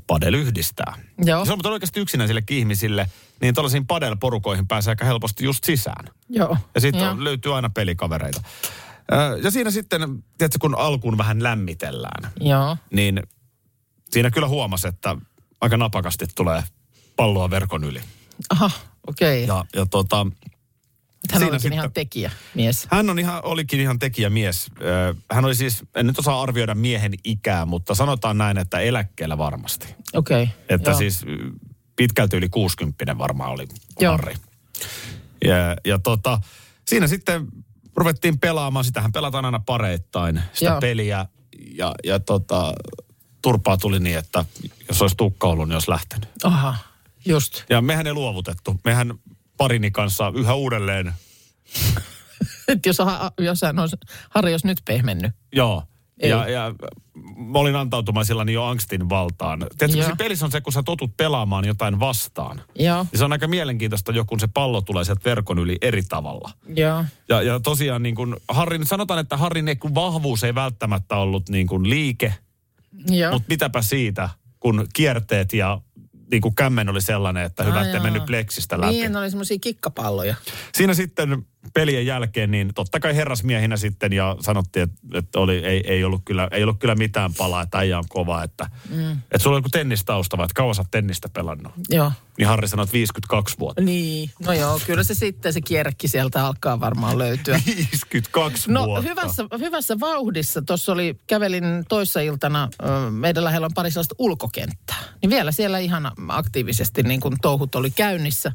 padel 0.07 0.35
yhdistää. 0.35 0.95
Joo. 1.25 1.45
Se 1.45 1.53
on 1.53 1.59
mutta 1.59 1.71
oikeasti 1.71 2.01
yksinäisillekin 2.01 2.59
ihmisille, 2.59 3.11
niin 3.41 3.55
tällaisiin 3.55 3.87
padel-porukoihin 3.87 4.67
pääsee 4.69 4.93
aika 4.93 5.05
helposti 5.05 5.45
just 5.45 5.65
sisään. 5.65 6.07
Joo. 6.29 6.57
Ja 6.75 6.81
sitten 6.81 7.25
löytyy 7.25 7.57
aina 7.57 7.71
pelikavereita. 7.71 8.43
Ja 9.43 9.51
siinä 9.51 9.71
sitten, 9.71 10.01
tiedätkö, 10.39 10.59
kun 10.61 10.79
alkuun 10.79 11.19
vähän 11.19 11.43
lämmitellään, 11.43 12.33
Joo. 12.41 12.77
niin 12.91 13.23
siinä 14.11 14.31
kyllä 14.31 14.49
huomasi, 14.49 14.89
että 14.89 15.17
aika 15.65 15.77
napakasti 15.77 16.27
tulee 16.35 16.63
palloa 17.17 17.51
verkon 17.51 17.85
yli. 17.85 18.01
Aha, 18.51 18.71
okei. 19.07 19.47
Ja, 19.47 19.65
ja 19.77 19.87
tota, 19.87 20.17
Hän 20.17 20.33
siinä 21.33 21.45
olikin 21.45 21.61
sitten- 21.61 21.73
ihan 21.73 21.93
tekijä, 21.93 22.31
mies. 22.55 22.87
hän 22.91 23.11
on 23.11 23.19
ihan, 23.19 23.41
olikin 23.45 23.81
ihan 23.81 23.99
tekijämies. 23.99 24.67
Ö, 24.81 25.15
Hän 25.33 25.45
oli 25.45 25.55
siis, 25.55 25.83
en 25.95 26.07
nyt 26.07 26.19
osaa 26.19 26.43
arvioida 26.43 26.75
miehen 26.75 27.13
ikää, 27.25 27.65
mutta 27.67 27.95
sanotaan 27.95 28.39
näin, 28.39 28.59
että 28.59 28.79
eläkkeellä 28.79 29.39
varmasti. 29.39 29.95
Okei. 30.15 30.43
Okay. 30.43 30.55
Että 30.69 30.91
Joo. 30.91 30.99
siis 30.99 31.25
pitkälti 31.97 32.37
yli 32.37 32.49
60 32.49 33.19
varmaan 33.19 33.51
oli 33.51 33.67
Joo. 34.01 34.13
Harri. 34.13 34.35
Ja, 35.45 35.77
ja 35.85 35.99
tota, 35.99 36.41
siinä 36.89 37.07
sitten 37.07 37.47
ruvettiin 37.97 38.39
pelaamaan, 38.39 38.85
sitähän 38.85 39.13
pelataan 39.13 39.45
aina 39.45 39.59
pareittain, 39.67 40.41
sitä 40.53 40.71
Joo. 40.71 40.81
peliä. 40.81 41.27
Ja, 41.77 41.95
ja 42.05 42.21
tota, 42.21 42.73
turpaa 43.45 43.77
tuli 43.77 44.01
niin, 44.01 44.19
että 44.19 44.45
jos 44.89 45.03
olisi 45.03 45.17
tukka 45.17 45.47
ollut, 45.47 45.69
niin 45.69 45.77
olisi 45.77 45.91
lähtenyt. 45.91 46.29
Aha, 46.45 46.77
just. 47.27 47.65
Ja 47.71 47.81
mehän 47.81 48.07
ei 48.07 48.13
luovutettu. 48.13 48.81
Mehän 48.85 49.15
parini 49.57 49.91
kanssa 49.91 50.33
yhä 50.37 50.55
uudelleen 50.55 51.13
Et 52.69 52.87
jos, 52.87 52.99
jos 53.39 53.63
hän 53.63 53.79
olisi, 53.79 53.97
Harri 54.31 54.53
olisi 54.53 54.67
nyt 54.67 54.79
pehmennyt. 54.85 55.33
Joo. 55.53 55.83
Ei. 56.21 56.31
Ja, 56.31 56.49
ja 56.49 56.75
mä 57.37 57.59
olin 57.59 57.77
antautumaisillani 57.77 58.53
jo 58.53 58.65
angstin 58.65 59.09
valtaan. 59.09 59.67
Tiedätkö, 59.79 60.01
Joo. 60.01 60.09
se 60.09 60.15
pelissä 60.19 60.45
on 60.45 60.53
se, 60.53 60.61
kun 60.61 60.73
sä 60.73 60.83
totut 60.83 61.17
pelaamaan 61.17 61.65
jotain 61.65 62.01
vastaan. 62.01 62.63
Joo. 62.79 63.07
Ja 63.13 63.19
se 63.19 63.25
on 63.25 63.33
aika 63.33 63.49
mielenkiintoista 63.49 64.13
jo, 64.13 64.25
kun 64.25 64.41
se 64.41 64.47
pallo 64.55 64.81
tulee 64.81 65.05
sieltä 65.05 65.25
verkon 65.25 65.59
yli 65.59 65.79
eri 65.81 66.03
tavalla. 66.03 66.51
Joo. 66.77 67.05
Ja, 67.29 67.43
ja 67.43 67.61
tosiaan 67.61 68.03
niin 68.03 68.15
kuin 68.15 68.37
Harrin, 68.49 68.87
sanotaan, 68.87 69.21
että 69.21 69.37
Harrin 69.37 69.79
kun 69.81 69.95
vahvuus 69.95 70.45
ei 70.45 70.55
välttämättä 70.55 71.17
ollut 71.17 71.49
niin 71.49 71.67
kuin 71.67 71.91
liike. 71.91 72.35
Mutta 73.33 73.49
mitäpä 73.49 73.83
siitä, 73.83 74.29
kun 74.61 74.87
kierteet 74.95 75.53
ja 75.53 75.81
niin 76.31 76.43
kuin 76.43 76.55
kämmen 76.55 76.89
oli 76.89 77.03
sellainen, 77.03 77.45
että 77.45 77.65
hyvä, 77.65 77.83
ettei 77.83 78.01
mennyt 78.01 78.25
pleksistä 78.27 78.81
läpi. 78.81 78.93
Niin, 78.93 79.13
ne 79.13 79.19
oli 79.19 79.31
semmoisia 79.31 79.59
kikkapalloja. 79.61 80.35
Siinä 80.75 80.95
sitten 80.95 81.47
pelien 81.75 82.07
jälkeen, 82.07 82.51
niin 82.51 82.75
totta 82.75 83.01
kai 83.01 83.17
herrasmiehinä 83.17 83.77
sitten 83.77 84.13
ja 84.13 84.37
sanottiin, 84.41 84.83
että, 84.83 85.19
että 85.19 85.41
oli, 85.41 85.57
ei, 85.57 85.83
ei, 85.87 86.05
ollut 86.05 86.23
kyllä, 86.25 86.49
ei 86.51 86.63
ollut 86.63 86.79
kyllä 86.79 86.95
mitään 86.95 87.35
palaa, 87.35 87.63
että 87.63 87.79
äijä 87.79 87.99
on 87.99 88.05
kova. 88.09 88.43
Että, 88.43 88.71
mm. 88.91 89.13
että 89.13 89.39
sulla 89.39 89.57
on 89.57 89.59
joku 89.59 89.69
tennistausta, 89.69 90.37
vai 90.37 90.45
että 90.45 90.55
kauan 90.55 90.75
sä 90.75 90.83
oot 90.83 90.91
tennistä 90.91 91.29
pelannut. 91.29 91.73
Joo. 91.89 92.13
Niin 92.39 92.49
Harri 92.49 92.69
sanoi, 92.69 92.85
että 92.85 92.93
52 92.93 93.59
vuotta. 93.59 93.83
Niin, 93.83 94.31
no 94.47 94.53
joo, 94.53 94.81
kyllä 94.87 95.05
se 95.05 95.15
sitten 95.15 95.53
se 95.53 95.61
kierkki 95.61 96.09
sieltä 96.09 96.47
alkaa 96.47 96.81
varmaan 96.81 97.19
löytyä. 97.19 97.61
52 97.67 98.73
No 98.73 98.87
vuotta. 98.87 99.09
hyvässä, 99.09 99.45
hyvässä 99.59 100.01
vauhdissa. 100.01 100.63
Tuossa 100.63 100.93
oli, 100.93 101.21
kävelin 101.27 101.65
toissa 101.89 102.21
iltana, 102.21 102.69
meidän 103.11 103.45
lähellä 103.45 103.65
on 103.65 103.75
pari 103.75 103.91
sellaista 103.91 104.15
ulkokenttää. 104.19 104.97
Niin 105.23 105.31
vielä 105.31 105.53
siellä 105.53 105.79
ihan 105.79 106.13
aktiivisesti 106.29 107.03
niin 107.03 107.21
kun 107.21 107.37
touhut 107.43 107.75
oli 107.75 107.91
käynnissä. 107.91 108.53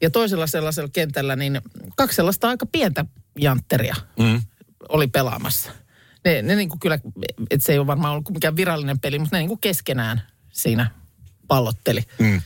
Ja 0.00 0.10
toisella 0.10 0.46
sellaisella 0.46 0.90
kentällä 0.92 1.36
niin 1.36 1.60
kaksi 1.96 2.16
sellaista 2.16 2.47
aika 2.48 2.66
pientä 2.66 3.04
jantteria 3.38 3.96
Mm. 4.18 4.42
oli 4.88 5.06
pelaamassa. 5.06 5.70
Ne, 6.24 6.42
ne 6.42 6.56
niin 6.56 6.68
kuin 6.68 6.80
kyllä, 6.80 6.98
että 7.50 7.66
se 7.66 7.72
ei 7.72 7.78
ole 7.78 7.86
varmaan 7.86 8.12
ollut 8.12 8.30
mikään 8.30 8.56
virallinen 8.56 9.00
peli, 9.00 9.18
mutta 9.18 9.36
ne 9.36 9.40
niin 9.40 9.48
kuin 9.48 9.60
keskenään 9.60 10.22
siinä 10.52 10.90
pallotteli. 11.48 12.02
Mm. 12.18 12.42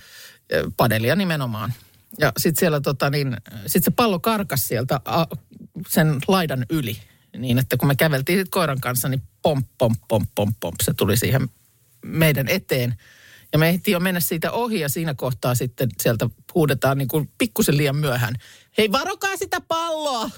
Padelia 0.77 1.17
nimenomaan. 1.17 1.73
Ja 2.19 2.33
sitten 2.39 2.61
siellä 2.61 2.81
tota 2.81 3.11
niin, 3.11 3.37
sit 3.67 3.85
se 3.85 3.91
pallo 3.91 4.21
karkas 4.21 4.69
sieltä 4.69 5.01
a, 5.05 5.27
sen 5.89 6.19
laidan 6.29 6.67
yli. 6.71 6.97
Niin, 7.39 7.59
että 7.59 7.77
kun 7.77 7.89
me 7.89 7.97
käveltiin 7.97 8.39
sit 8.39 8.49
koiran 8.49 8.81
kanssa, 8.81 9.09
niin 9.09 9.23
pomp, 9.43 9.67
pomp, 9.79 9.99
pomp, 10.09 10.29
pomp, 10.35 10.57
pomp, 10.61 10.77
se 10.83 10.95
tuli 10.95 11.17
siihen 11.17 11.49
meidän 12.05 12.49
eteen. 12.49 12.95
Ja 13.53 13.59
me 13.59 13.69
ehtiin 13.69 13.93
jo 13.93 14.01
mennä 14.01 14.21
siitä 14.21 14.53
ohi 14.53 14.81
ja 14.81 14.89
siinä 14.89 15.15
kohtaa 15.15 15.55
sitten 15.55 15.89
sieltä 16.01 16.31
huudetaan 16.55 16.99
niin 16.99 17.09
kuin 17.09 17.31
pikkusen 17.39 17.77
liian 17.77 17.97
myöhään. 17.97 18.35
Hei, 18.79 18.93
varokaa 18.93 19.37
sitä 19.37 19.61
palloa! 19.69 20.31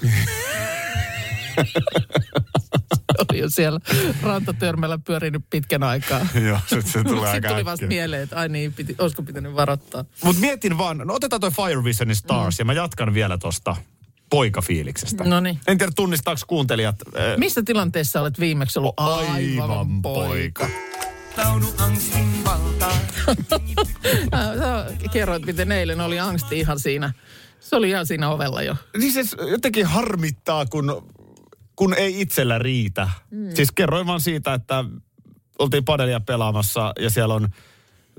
oli 3.18 3.38
jo 3.38 3.50
siellä 3.50 3.80
rantatörmällä 4.22 4.98
pyörinyt 4.98 5.44
pitkän 5.50 5.82
aikaa. 5.82 6.20
Joo, 6.48 6.58
sit 6.66 6.86
se 6.86 7.04
tulee 7.04 7.30
aika 7.30 7.34
Sitten 7.34 7.50
tuli 7.50 7.64
vasta 7.64 7.86
mieleen, 7.86 8.22
että 8.22 8.36
ai 8.36 8.48
niin, 8.48 8.72
piti, 8.72 8.94
olisiko 8.98 9.22
pitänyt 9.22 9.54
varoittaa. 9.54 10.04
Mutta 10.24 10.40
mietin 10.40 10.78
vaan, 10.78 10.98
no 10.98 11.14
otetaan 11.14 11.40
toi 11.40 11.50
Fire 11.50 11.84
Visionin 11.84 12.16
Stars 12.16 12.58
mm. 12.58 12.60
ja 12.60 12.64
mä 12.64 12.72
jatkan 12.72 13.14
vielä 13.14 13.38
tosta 13.38 13.76
poikafiiliksestä. 14.30 15.24
Noniin. 15.24 15.60
En 15.66 15.78
tiedä 15.78 15.92
tunnistaako 15.96 16.40
kuuntelijat. 16.46 16.96
Äh, 17.16 17.38
Missä 17.38 17.62
tilanteessa 17.62 18.20
olet 18.20 18.40
viimeksi 18.40 18.78
ollut 18.78 18.94
aivan 18.96 20.02
poika? 20.02 20.68
Taudu 21.36 21.66
angstin 21.78 22.44
valtaan. 22.44 23.00
Sä 24.58 24.86
kerroit, 25.12 25.46
miten 25.46 25.72
eilen 25.72 26.00
oli 26.00 26.20
angsti 26.20 26.58
ihan 26.58 26.80
siinä. 26.80 27.12
Se 27.60 27.76
oli 27.76 27.88
ihan 27.88 28.06
siinä 28.06 28.30
ovella 28.30 28.62
jo. 28.62 28.76
Niin 28.98 29.12
se 29.12 29.36
jotenkin 29.50 29.86
harmittaa, 29.86 30.66
kun 30.66 31.14
kun 31.76 31.94
ei 31.94 32.20
itsellä 32.20 32.58
riitä. 32.58 33.08
Mm. 33.30 33.50
Siis 33.54 33.72
kerroin 33.72 34.06
vaan 34.06 34.20
siitä, 34.20 34.54
että 34.54 34.84
oltiin 35.58 35.84
padelia 35.84 36.20
pelaamassa 36.20 36.92
ja 36.98 37.10
siellä 37.10 37.34
on 37.34 37.48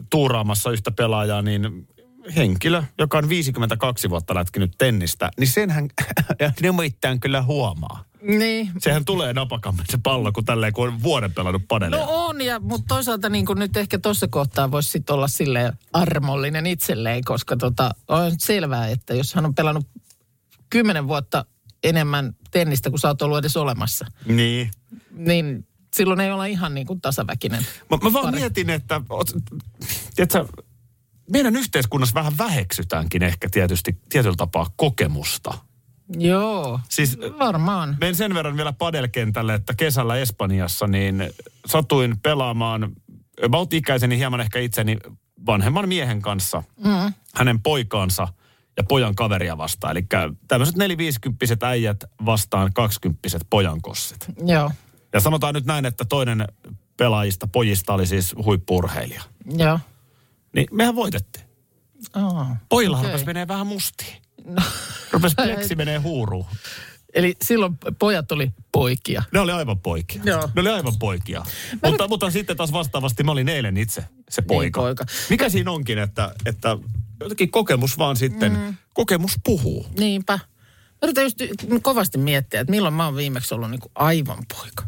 tuuraamassa 0.10 0.72
yhtä 0.72 0.92
pelaajaa, 0.92 1.42
niin 1.42 1.88
henkilö, 2.36 2.84
joka 2.98 3.18
on 3.18 3.30
52 3.30 4.10
vuotta 4.10 4.36
lätkinyt 4.36 4.72
tennistä, 4.78 5.32
niin 5.40 5.48
senhän 5.48 5.88
nimittäin 6.62 7.20
kyllä 7.20 7.42
huomaa. 7.42 8.04
Niin. 8.28 8.72
Sehän 8.78 9.06
tulee 9.06 9.34
napakammin 9.34 9.86
se 9.90 9.98
pallo, 10.04 10.32
kun 10.32 10.46
tälleen, 10.46 10.74
kun 10.74 10.88
on 10.88 11.04
vuoden 11.04 11.34
pelannut 11.34 11.62
padelia. 11.68 12.00
No 12.00 12.06
on, 12.10 12.42
ja, 12.42 12.60
mutta 12.60 12.86
toisaalta 12.88 13.30
niin 13.30 13.46
kuin 13.46 13.60
nyt 13.60 13.78
ehkä 13.78 14.00
tuossa 14.00 14.28
kohtaa 14.28 14.72
voisi 14.72 14.90
sit 14.90 15.10
olla 15.10 15.28
silleen 15.28 15.74
armollinen 15.94 16.66
itselleen, 16.66 17.24
koska 17.24 17.58
tota, 17.58 17.92
on 18.08 18.32
selvää, 18.38 18.88
että 18.88 19.14
jos 19.14 19.34
hän 19.34 19.46
on 19.46 19.56
pelannut 19.56 19.88
kymmenen 20.70 21.08
vuotta 21.08 21.46
enemmän 21.84 22.36
tennistä 22.52 22.90
kuin 22.90 23.00
sä 23.00 23.08
oot 23.08 23.22
ollut 23.22 23.38
edes 23.38 23.58
olemassa, 23.58 24.06
Niin. 24.26 24.72
niin 25.12 25.68
silloin 25.94 26.20
ei 26.20 26.32
olla 26.32 26.46
ihan 26.46 26.74
niin 26.76 26.88
kuin 26.88 27.02
tasaväkinen. 27.02 27.66
Mä, 27.92 27.98
mä 28.04 28.14
vaan 28.14 28.26
Pari. 28.26 28.40
mietin, 28.40 28.70
että 28.70 29.02
oot, 29.10 29.32
tiedätkö, 30.16 30.46
meidän 31.32 31.56
yhteiskunnassa 31.56 32.14
vähän 32.16 32.38
väheksytäänkin 32.38 33.24
ehkä 33.24 33.48
tietysti 33.52 33.98
tietyllä 34.10 34.36
tapaa 34.38 34.70
kokemusta. 34.76 35.54
Joo, 36.18 36.80
Siis 36.90 37.18
varmaan. 37.40 37.98
Menen 38.00 38.16
sen 38.16 38.34
verran 38.34 38.58
vielä 38.58 38.74
padelkentälle, 38.74 39.54
että 39.54 39.74
kesällä 39.74 40.16
Espanjassa 40.18 40.88
niin 40.88 41.30
satuin 41.66 42.20
pelaamaan 42.20 42.96
about 43.44 43.74
ikäiseni 43.74 44.18
hieman 44.18 44.42
ehkä 44.42 44.60
itseni 44.60 44.98
vanhemman 45.46 45.90
miehen 45.90 46.22
kanssa, 46.22 46.64
mm. 46.78 47.14
hänen 47.36 47.62
poikaansa 47.62 48.28
ja 48.78 48.84
pojan 48.84 49.16
kaveria 49.16 49.58
vastaan. 49.58 49.92
Eli 49.92 50.06
tämmöiset 50.48 50.76
neliviisikymppiset 50.76 51.64
äijät 51.64 52.04
vastaan 52.26 52.74
kaksikymppiset 52.74 53.48
pojankossit. 53.50 54.28
Joo, 54.46 54.72
Ja 55.14 55.20
sanotaan 55.20 55.54
nyt 55.54 55.66
näin, 55.66 55.86
että 55.86 56.06
toinen 56.06 56.48
pelaajista, 56.98 57.48
pojista 57.48 57.94
oli 57.94 58.06
siis 58.06 58.36
huippuurheilija. 58.46 59.24
joo. 59.58 59.80
Niin 60.56 60.68
mehän 60.72 60.96
voitettiin. 60.96 61.46
Oh. 62.16 62.48
Pojilla 62.70 63.00
okay. 63.00 63.24
menee 63.26 63.48
vähän 63.48 63.68
mustiin. 63.68 64.25
No. 64.46 64.64
Rupesi 65.12 65.36
pleksi 65.36 65.76
menee 65.76 65.98
huuruun. 65.98 66.46
Eli 67.14 67.36
silloin 67.42 67.78
pojat 68.00 68.32
oli 68.32 68.52
poikia. 68.72 69.24
Ne 69.32 69.40
oli 69.40 69.52
aivan 69.52 69.80
poikia. 69.80 70.22
Joo. 70.26 70.50
Ne 70.56 70.62
oli 70.62 70.70
aivan 70.70 70.94
poikia. 71.00 71.46
Mutta, 71.84 72.08
mutta 72.08 72.32
sitten 72.32 72.58
taas 72.58 72.72
vastaavasti 72.72 73.24
mä 73.24 73.32
olin 73.32 73.50
eilen 73.50 73.78
itse 73.78 74.04
se 74.30 74.42
poika. 74.42 74.80
Niin, 74.82 74.86
poika. 74.86 75.06
Mikä 75.30 75.50
siinä 75.50 75.72
onkin, 75.72 75.98
että, 75.98 76.36
että 76.46 76.78
jotenkin 77.20 77.52
kokemus 77.52 77.98
vaan 77.98 78.16
sitten, 78.16 78.52
mm. 78.52 78.76
kokemus 78.94 79.40
puhuu. 79.44 79.88
Niinpä. 80.00 80.40
Mä 80.92 81.00
yritän 81.04 81.24
just 81.24 81.38
kovasti 81.82 82.18
miettiä, 82.18 82.60
että 82.60 82.72
milloin 82.72 82.94
mä 82.94 83.06
oon 83.06 83.16
viimeksi 83.16 83.56
ollut 83.56 83.72
niinku 83.72 83.92
aivan 83.96 84.44
poika. 84.54 84.84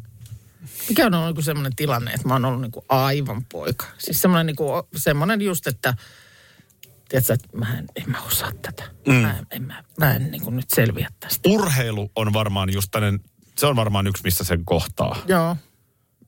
Mikä 0.90 1.06
on 1.06 1.14
ollut 1.14 1.28
niinku 1.28 1.42
semmoinen 1.42 1.76
tilanne, 1.76 2.12
että 2.12 2.28
mä 2.28 2.34
oon 2.34 2.46
ollut 2.46 2.62
niinku 2.62 2.86
aivan 2.90 3.46
poika. 3.52 3.86
Siis 3.98 4.22
semmoinen 4.22 4.46
niinku, 4.46 4.66
semmoinen 4.96 5.42
just, 5.42 5.68
että 5.68 5.94
tiedätkö, 7.10 7.34
että 7.34 7.58
mä 7.58 7.78
en, 7.78 7.86
en 7.96 8.04
mä 8.12 8.22
osaa 8.22 8.52
tätä. 8.62 8.84
Mm. 9.08 9.14
Mä, 9.14 9.38
en- 9.38 9.48
en, 9.52 9.64
mä, 9.64 9.84
mä 10.00 10.14
en 10.16 10.32
niinku 10.32 10.50
nyt 10.50 10.70
selviä 10.70 11.10
tästä. 11.20 11.50
Urheilu 11.50 12.12
on 12.16 12.34
varmaan 12.34 12.74
just 12.74 12.88
tämmöinen, 12.92 13.20
se 13.58 13.66
on 13.66 13.76
varmaan 13.76 14.08
yksi, 14.08 14.24
missä 14.24 14.44
sen 14.44 14.66
kohtaa. 14.66 15.22
Joo. 15.28 15.58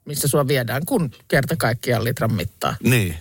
Missä 0.06 0.28
sua 0.28 0.48
viedään, 0.48 0.82
kun 0.86 1.12
kerta 1.28 1.56
kaikkiaan 1.56 2.04
litran 2.04 2.34
mittaa. 2.34 2.76
Niin. 2.84 3.16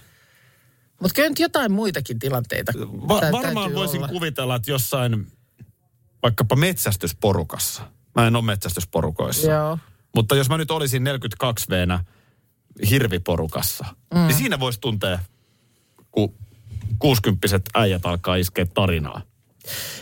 Mutta 1.00 1.14
kyllä 1.14 1.28
nyt 1.28 1.38
jotain 1.38 1.72
muitakin 1.72 2.18
tilanteita 2.18 2.72
Va- 3.08 3.20
varmaan 3.32 3.74
voisin 3.74 3.98
olla. 3.98 4.08
kuvitella, 4.08 4.54
että 4.56 4.70
jossain 4.70 5.26
vaikkapa 6.22 6.56
metsästysporukassa. 6.56 7.82
Mä 8.14 8.26
en 8.26 8.36
ole 8.36 8.44
metsästysporukoissa. 8.44 9.50
Joo. 9.50 9.78
Mutta 10.14 10.36
jos 10.36 10.48
mä 10.48 10.58
nyt 10.58 10.70
olisin 10.70 11.04
42 11.04 11.66
v 11.70 11.74
hirviporukassa, 12.90 13.84
mm. 14.14 14.20
niin 14.20 14.34
siinä 14.34 14.60
voisi 14.60 14.80
tuntea, 14.80 15.18
kun 16.10 16.34
60 16.98 17.60
äijät 17.74 18.06
alkaa 18.06 18.36
iskeä 18.36 18.66
tarinaa 18.66 19.22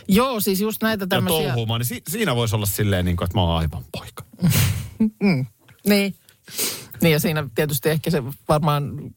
Joo, 0.08 0.40
siis 0.40 0.60
just 0.60 0.82
näitä 0.82 1.02
ja 1.02 1.06
tämmöisiä... 1.06 1.46
touhuumaan, 1.46 1.80
niin 1.80 1.86
si- 1.86 2.02
siinä 2.08 2.36
voisi 2.36 2.56
olla 2.56 2.66
silleen, 2.66 3.04
niin 3.04 3.16
kuin, 3.16 3.24
että 3.26 3.38
mä 3.38 3.42
oon 3.42 3.58
aivan 3.58 3.84
poika. 3.92 4.24
Niin. 5.88 6.14
Niin 7.02 7.12
ja 7.12 7.20
siinä 7.20 7.48
tietysti 7.54 7.88
ehkä 7.88 8.10
se 8.10 8.22
varmaan 8.48 9.12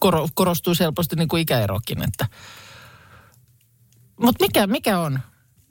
koro, 0.00 0.28
korostuu 0.34 0.74
helposti 0.80 1.16
niin 1.16 1.28
kuin 1.28 1.42
ikäerokin, 1.42 2.02
että... 2.02 2.28
Mutta 4.20 4.44
mikä, 4.44 4.66
mikä 4.66 4.98
on? 4.98 5.20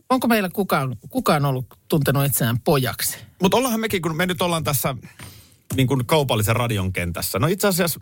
Onko 0.09 0.27
meillä 0.27 0.49
kukaan, 0.49 0.97
kukaan 1.09 1.45
ollut 1.45 1.65
tuntenut 1.87 2.25
itseään 2.25 2.59
pojaksi? 2.59 3.17
Mutta 3.41 3.57
ollaanhan 3.57 3.79
mekin, 3.81 4.01
kun 4.01 4.15
me 4.15 4.25
nyt 4.25 4.41
ollaan 4.41 4.63
tässä 4.63 4.95
niin 5.75 5.87
kuin 5.87 6.05
kaupallisen 6.05 6.55
radion 6.55 6.93
kentässä. 6.93 7.39
No 7.39 7.47
itse 7.47 7.67
asiassa 7.67 7.99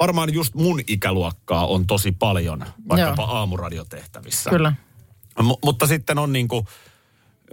varmaan 0.00 0.34
just 0.34 0.54
mun 0.54 0.80
ikäluokkaa 0.86 1.66
on 1.66 1.86
tosi 1.86 2.12
paljon, 2.12 2.64
vaikkapa 2.88 3.22
Joo. 3.22 3.30
aamuradiotehtävissä. 3.30 4.50
Kyllä. 4.50 4.72
M- 5.42 5.64
mutta 5.64 5.86
sitten 5.86 6.18
on 6.18 6.32
niin 6.32 6.48
kuin 6.48 6.66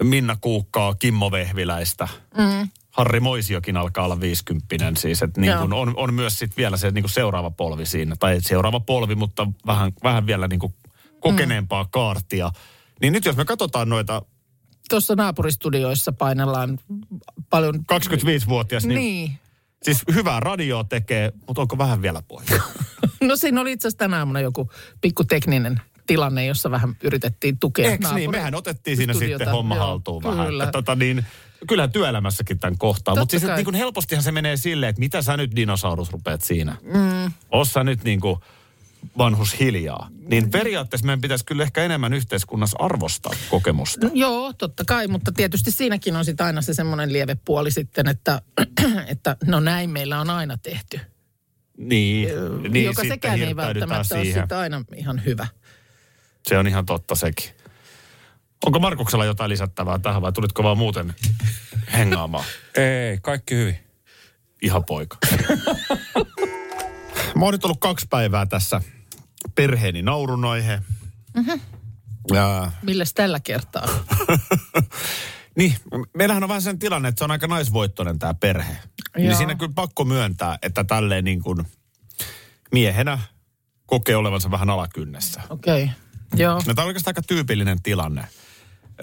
Minna 0.04 0.38
Kuukkaa, 0.42 0.96
Kimmo 0.96 1.32
Vehviläistä. 1.32 2.08
Mm. 2.38 2.70
Harri 2.92 3.20
Moisiokin 3.20 3.78
alkaa 3.78 4.06
olla 4.06 4.20
50 4.20 4.76
siis, 4.98 5.22
että 5.22 5.42
niin 5.42 5.58
on, 5.58 5.94
on 5.98 6.14
myös 6.14 6.40
sitten 6.40 6.58
vielä 6.58 6.78
se 6.78 6.92
niin 6.92 7.04
kuin 7.04 7.12
seuraava 7.12 7.52
polvi 7.52 7.86
siinä. 7.86 8.16
Tai 8.20 8.38
seuraava 8.42 8.80
polvi, 8.80 9.16
mutta 9.16 9.48
vähän, 9.66 9.94
vähän 10.04 10.28
vielä 10.28 10.48
niin 10.48 10.60
kuin 10.60 10.74
kokeneempaa 11.20 11.84
mm. 11.84 11.90
kaartia. 11.92 12.52
Niin 13.02 13.14
nyt 13.14 13.26
jos 13.26 13.38
me 13.38 13.46
katsotaan 13.46 13.90
noita 13.90 14.22
Tuossa 14.90 15.16
naapuristudioissa 15.16 16.12
painellaan 16.12 16.80
paljon... 17.50 17.76
25-vuotias, 17.76 18.86
niin, 18.86 19.00
niin. 19.00 19.40
Siis 19.86 20.04
hyvää 20.14 20.40
radioa 20.40 20.84
tekee, 20.84 21.32
mutta 21.48 21.62
onko 21.62 21.78
vähän 21.78 22.02
vielä 22.02 22.22
poika? 22.28 22.54
No 23.22 23.36
siinä 23.36 23.62
oli 23.62 23.72
itse 23.72 23.88
asiassa 23.88 23.98
tänä 23.98 24.18
aamuna 24.18 24.40
joku 24.40 24.72
pikku 25.02 25.24
tekninen 25.24 25.82
tilanne, 26.08 26.46
jossa 26.46 26.72
vähän 26.72 26.96
yritettiin 27.04 27.60
tukea 27.60 27.92
Eikö 27.92 28.08
niin? 28.14 28.32
Mehän 28.32 28.56
otettiin 28.56 28.98
siinä 28.98 29.14
studiota. 29.14 29.38
sitten 29.38 29.54
homma 29.54 29.76
Joo, 29.76 29.86
haltuun 29.88 30.24
vähän. 30.24 30.48
Kyllä. 30.48 30.64
Että, 30.64 30.72
tota 30.72 30.96
niin, 30.96 31.26
kyllähän 31.68 31.92
työelämässäkin 31.92 32.60
tämän 32.60 32.78
kohtaa. 32.78 33.16
Mutta 33.16 33.32
siis 33.32 33.44
et 33.44 33.56
niin 33.56 33.66
kuin 33.66 33.76
helpostihan 33.76 34.24
se 34.24 34.32
menee 34.32 34.58
silleen, 34.58 34.90
että 34.90 35.00
mitä 35.00 35.22
sä 35.22 35.38
nyt 35.38 35.56
dinosaurus 35.56 36.12
rupeat 36.12 36.42
siinä. 36.42 36.76
Mm. 36.82 37.32
Ossa 37.52 37.84
nyt 37.84 38.04
niin 38.04 38.20
kuin 38.20 38.40
vanhus 39.18 39.60
hiljaa. 39.60 40.10
Niin 40.30 40.52
periaatteessa 40.52 41.06
meidän 41.06 41.22
pitäisi 41.22 41.46
kyllä 41.46 41.64
ehkä 41.64 41.84
enemmän 41.84 42.14
yhteiskunnassa 42.14 42.78
arvostaa 42.80 43.34
kokemusta. 43.50 44.08
No, 44.08 44.12
joo, 44.14 44.54
totta 44.54 44.84
kai, 44.88 45.08
mutta 45.08 45.32
tietysti 45.32 45.72
siinäkin 45.72 46.16
on 46.16 46.26
sitten 46.26 46.46
aina 46.46 46.62
se 46.62 46.74
semmoinen 46.74 47.14
lieve 47.14 47.38
puoli 47.46 47.72
sitten, 47.72 48.08
että, 48.08 48.42
että 49.08 49.38
no 49.46 49.60
näin 49.60 49.90
meillä 49.90 50.22
on 50.22 50.30
aina 50.30 50.58
tehty. 50.58 51.00
Niin, 51.78 52.30
niin 52.70 52.86
joka 52.86 53.02
sitten 53.02 53.16
sekään 53.16 53.42
ei 53.42 53.56
välttämättä 53.56 54.16
ole 54.16 54.24
siihen. 54.24 54.42
sitten 54.42 54.58
aina 54.58 54.84
ihan 54.96 55.26
hyvä. 55.26 55.48
Se 56.48 56.58
on 56.58 56.68
ihan 56.68 56.86
totta 56.86 57.16
sekin. 57.16 57.50
Onko 58.66 58.80
Markuksella 58.80 59.26
jotain 59.26 59.50
lisättävää 59.50 60.00
tähän 60.00 60.22
vai 60.22 60.32
tulitko 60.32 60.64
vaan 60.64 60.78
muuten 60.78 61.14
hengaamaan? 61.94 62.46
Ei, 62.76 63.18
kaikki 63.22 63.56
hyvin. 63.56 63.78
Ihan 64.62 64.86
poika. 64.86 65.18
Mä 67.36 67.46
oon 67.46 67.54
nyt 67.54 67.66
ollut 67.66 67.80
kaksi 67.80 68.08
päivää 68.10 68.46
tässä 68.46 68.82
perheeni 69.56 70.02
naurunaihe. 70.02 70.82
Mm-hmm. 71.36 71.62
Ja, 72.34 72.72
Milläs 72.82 73.14
tällä 73.14 73.40
kertaa? 73.40 73.88
niin, 75.58 75.76
meillähän 76.18 76.44
on 76.44 76.50
vähän 76.50 76.62
sen 76.62 76.80
tilanne, 76.80 77.10
että 77.10 77.20
se 77.20 77.24
on 77.24 77.32
aika 77.32 77.48
naisvoittoinen 77.48 78.20
tämä 78.20 78.34
perhe. 78.34 78.74
Joo. 78.74 78.82
Niin 79.18 79.36
siinä 79.36 79.56
kyllä 79.56 79.72
pakko 79.76 80.06
myöntää, 80.06 80.58
että 80.62 80.84
tälleen 80.84 81.24
niin 81.24 81.42
kuin 81.44 81.66
miehenä 82.72 83.20
kokee 83.86 84.16
olevansa 84.16 84.52
vähän 84.52 84.70
alakynnessä. 84.70 85.42
Okei, 85.50 85.84
okay. 85.84 85.96
joo. 86.36 86.54
No, 86.54 86.74
tämä 86.74 86.84
on 86.84 86.88
oikeastaan 86.88 87.12
aika 87.12 87.28
tyypillinen 87.28 87.82
tilanne. 87.82 88.28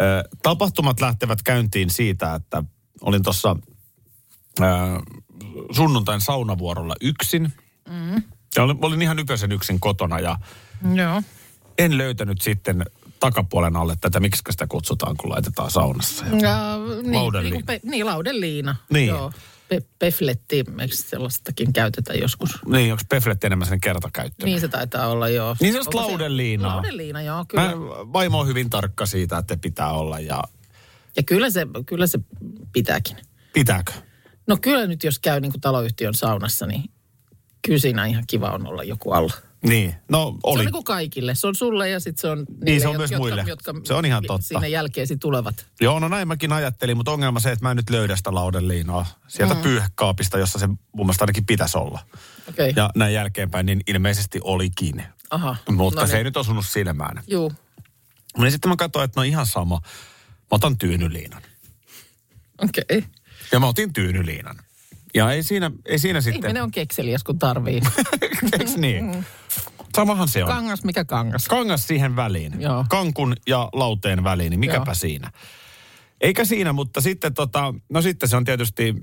Ö, 0.01 0.29
tapahtumat 0.43 1.01
lähtevät 1.01 1.43
käyntiin 1.43 1.91
siitä, 1.91 2.35
että 2.35 2.65
olin 3.01 3.23
tuossa 3.23 3.57
sunnuntain 5.71 6.21
saunavuorolla 6.21 6.95
yksin. 7.01 7.53
Mm. 7.89 8.23
Ja 8.57 8.63
olin, 8.63 8.79
olin 8.83 9.03
ihan 9.03 9.19
yköisen 9.19 9.53
yksin 9.53 9.81
kotona 9.81 10.21
ja 10.21 10.37
Joo. 10.95 11.23
en 11.79 11.99
löytänyt 11.99 12.41
sitten 12.41 12.85
takapuolen 13.21 13.77
alle 13.77 13.97
tätä, 14.01 14.21
miksi 14.21 14.43
sitä 14.51 14.67
kutsutaan, 14.67 15.17
kun 15.17 15.31
laitetaan 15.31 15.71
saunassa. 15.71 16.25
Ja, 16.27 16.79
niin, 17.03 17.15
Laudenliina. 17.15 17.57
Niin, 17.57 17.67
pe, 17.67 17.81
niin, 17.85 18.07
laudenliina. 18.07 18.77
Niin. 18.93 19.09
Joo. 19.09 19.33
Pe, 19.69 19.83
pefletti, 19.99 20.65
eikö 20.81 20.97
sellaistakin 20.97 21.73
käytetä 21.73 22.13
joskus? 22.13 22.59
Niin, 22.67 22.93
onko 22.93 23.05
pefletti 23.09 23.47
enemmän 23.47 23.69
sen 23.69 23.81
kertakäyttöön? 23.81 24.47
Niin 24.47 24.61
se 24.61 24.69
taitaa 24.69 25.07
olla, 25.07 25.29
joo. 25.29 25.57
Niin 25.61 25.73
sellaista 25.73 25.99
Onko 25.99 26.09
se-. 26.09 26.63
Laudenliina, 26.63 27.23
joo, 27.23 27.45
kyllä. 27.49 27.65
Mä, 27.69 27.73
vaimo 28.13 28.41
on 28.41 28.47
hyvin 28.47 28.71
tarkka 28.71 29.07
siitä, 29.07 29.39
että 29.39 29.57
pitää 29.57 29.93
olla 29.93 30.21
ja 30.21 30.43
Ja 31.17 31.23
kyllä 31.23 31.51
se, 31.51 31.67
kyllä 31.87 32.07
se 32.07 32.19
pitääkin. 32.73 33.17
pitääkö? 33.53 33.93
No 34.47 34.57
kyllä 34.61 34.87
nyt 34.87 35.05
jos 35.05 35.19
käy 35.19 35.41
niin 35.41 35.53
kuin 35.53 35.61
taloyhtiön 35.61 36.15
saunassa, 36.15 36.67
niin 36.67 36.85
kyllä 37.67 37.79
siinä 37.79 38.07
ihan 38.07 38.25
kiva 38.27 38.51
on 38.51 38.67
olla 38.67 38.83
joku 38.83 39.13
alla. 39.13 39.33
Niin, 39.63 39.95
no 40.09 40.33
Se 40.33 40.41
oli. 40.43 40.59
on 40.61 40.65
niin 40.65 40.73
kuin 40.73 40.85
kaikille. 40.85 41.35
Se 41.35 41.47
on 41.47 41.55
sulle 41.55 41.89
ja 41.89 42.01
sitten 42.01 42.21
se 42.21 42.29
on 42.29 42.39
niille, 42.39 42.65
Niin, 42.65 42.81
se 42.81 42.89
on 42.89 42.97
myös 42.97 43.11
jotka, 43.11 43.23
muille. 43.23 43.45
Jotka 43.47 43.75
Se 43.85 43.95
on 43.95 44.05
ihan 44.05 44.23
totta. 44.27 44.47
Sinne 44.47 44.69
jälkeesi 44.69 45.17
tulevat. 45.17 45.67
Joo, 45.81 45.99
no 45.99 46.09
näin 46.09 46.29
mäkin 46.29 46.53
ajattelin, 46.53 46.97
mutta 46.97 47.11
ongelma 47.13 47.41
se, 47.41 47.53
että 47.53 47.65
mä 47.65 47.71
en 47.71 47.77
nyt 47.77 47.91
löydä 47.91 48.17
sitä 48.17 48.35
laudeliinoa 48.35 49.07
sieltä 49.29 49.55
mm. 49.55 49.61
pyyhekaapista, 49.61 50.39
jossa 50.39 50.59
se 50.59 50.67
mun 50.67 50.79
mielestä 51.07 51.23
ainakin 51.23 51.47
pitäisi 51.47 51.79
olla. 51.79 52.01
Okay. 52.49 52.73
Ja 52.77 52.91
näin 52.95 53.15
jälkeenpäin, 53.15 53.67
niin 53.67 53.81
ilmeisesti 53.87 54.41
olikin. 54.45 55.03
Aha. 55.31 55.57
Mutta 55.71 56.01
no 56.01 56.07
se 56.07 56.13
niin. 56.13 56.19
ei 56.19 56.25
nyt 56.25 56.37
osunut 56.37 56.67
silmään. 56.67 57.23
Juu. 57.27 57.53
Niin 58.39 58.53
sitten 58.53 58.69
mä 58.69 58.77
katsoin, 58.77 59.05
että 59.05 59.21
no 59.21 59.25
ihan 59.25 59.47
sama. 59.47 59.81
Mä 60.41 60.49
otan 60.51 60.79
tyynyliinan. 60.79 61.43
Okei. 62.63 62.85
Okay. 62.99 63.03
Ja 63.53 63.61
mä 63.61 63.67
otin 63.67 63.93
tyynyliinan. 63.93 64.57
Ja 65.15 65.33
ei 65.33 65.43
siinä, 65.43 65.71
ei 65.85 65.99
siinä 65.99 66.21
sitten... 66.21 66.45
Ihminen 66.45 66.63
on 66.63 66.71
kekseliäs, 66.71 67.25
kun 67.25 67.39
tarvii. 67.39 67.81
Eiks 68.59 68.77
niin? 68.77 69.25
Samahan 69.97 70.29
se 70.29 70.45
on. 70.45 70.51
Kangas, 70.51 70.85
mikä 70.85 71.05
kangas? 71.05 71.49
Kangas 71.49 71.87
siihen 71.87 72.17
väliin. 72.17 72.61
Joo. 72.61 72.85
Kankun 72.89 73.37
ja 73.47 73.69
lauteen 73.73 74.25
väliin, 74.25 74.51
niin 74.51 74.61
mikäpä 74.61 74.85
Joo. 74.87 74.95
siinä. 74.95 75.33
Eikä 76.21 76.45
siinä, 76.45 76.73
mutta 76.73 77.01
sitten 77.01 77.35
tota, 77.35 77.75
no 77.89 78.03
sitten 78.03 78.29
se 78.29 78.37
on 78.37 78.45
tietysti 78.45 78.95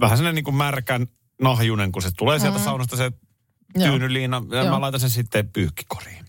vähän 0.00 0.18
sellainen 0.18 0.34
niin 0.34 0.44
kuin 0.44 0.54
märkän 0.54 1.06
nahjunen, 1.42 1.92
kun 1.92 2.02
se 2.02 2.10
tulee 2.16 2.38
sieltä 2.38 2.58
saunasta 2.58 2.96
se 2.96 3.12
tyynyliina, 3.82 4.42
ja 4.50 4.56
Joo. 4.56 4.70
mä 4.70 4.80
laitan 4.80 5.00
sen 5.00 5.10
sitten 5.10 5.48
pyykkikoriin. 5.48 6.21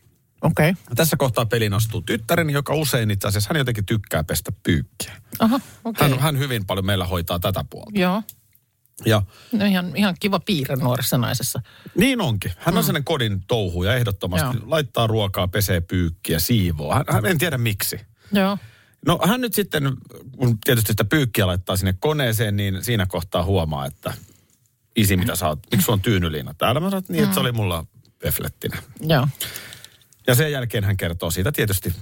Okei. 0.44 0.70
Okay. 0.70 0.84
Tässä 0.96 1.18
kohtaa 1.18 1.46
pelin 1.46 1.74
astuu 1.74 2.02
tyttäreni, 2.02 2.54
joka 2.54 2.74
usein 2.74 3.12
itse 3.12 3.28
asiassa, 3.28 3.48
hän 3.54 3.58
jotenkin 3.58 3.86
tykkää 3.86 4.24
pestä 4.24 4.52
pyykkiä. 4.64 5.14
Aha, 5.40 5.60
okei. 5.86 6.10
Hän, 6.10 6.20
hän 6.20 6.40
hyvin 6.40 6.66
paljon 6.66 6.86
meillä 6.86 7.06
hoitaa 7.06 7.40
tätä 7.40 7.66
puolta. 7.70 8.00
Joo. 8.00 8.24
Ja 9.06 9.22
No 9.52 9.66
ihan, 9.66 9.96
ihan 9.96 10.16
kiva 10.20 10.40
piirre 10.40 10.76
nuoressa 10.76 11.18
naisessa. 11.18 11.62
niin 11.96 12.22
onkin. 12.22 12.52
Hän 12.58 12.78
on 12.78 12.84
sellainen 12.84 13.04
kodin 13.04 13.44
touhu 13.48 13.84
ja 13.84 13.96
ehdottomasti 13.96 14.48
Mm. 14.48 14.60
Joo. 14.60 14.70
laittaa 14.70 15.08
ruokaa, 15.08 15.48
pesee 15.48 15.82
pyykkiä, 15.82 16.40
siivoo. 16.40 16.94
Hän, 16.94 17.04
hän 17.10 17.26
en 17.26 17.38
tiedä 17.38 17.58
miksi. 17.58 18.00
Joo. 18.32 18.58
No 19.08 19.20
hän 19.28 19.42
nyt 19.42 19.54
sitten, 19.54 19.84
kun 20.38 20.58
tietysti 20.66 20.94
sitä 20.94 21.06
pyykkiä 21.06 21.48
laittaa 21.48 21.76
sinne 21.78 21.94
koneeseen, 22.00 22.56
niin 22.56 22.84
siinä 22.84 23.06
kohtaa 23.06 23.44
huomaa, 23.44 23.86
että 23.86 24.14
isi 24.96 25.18
mitä 25.18 25.36
sä 25.36 25.48
oot, 25.48 25.60
miksi 25.72 25.86
sulla 25.86 25.96
on 25.96 26.02
tyynyliina 26.02 26.54
täällä? 26.54 26.80
Mä 26.80 26.88
sanoin, 26.90 27.02
että 27.04 27.14
niin, 27.14 27.24
että 27.24 27.34
se 27.34 27.40
oli 27.40 27.52
mulla 27.52 27.86
peflettinä. 28.20 28.78
Joo. 29.02 29.28
Ja 30.28 30.36
sen 30.36 30.52
jälkeen 30.52 30.84
hän 30.84 30.98
kertoo 30.98 31.32
siitä 31.32 31.52
tietysti 31.52 31.94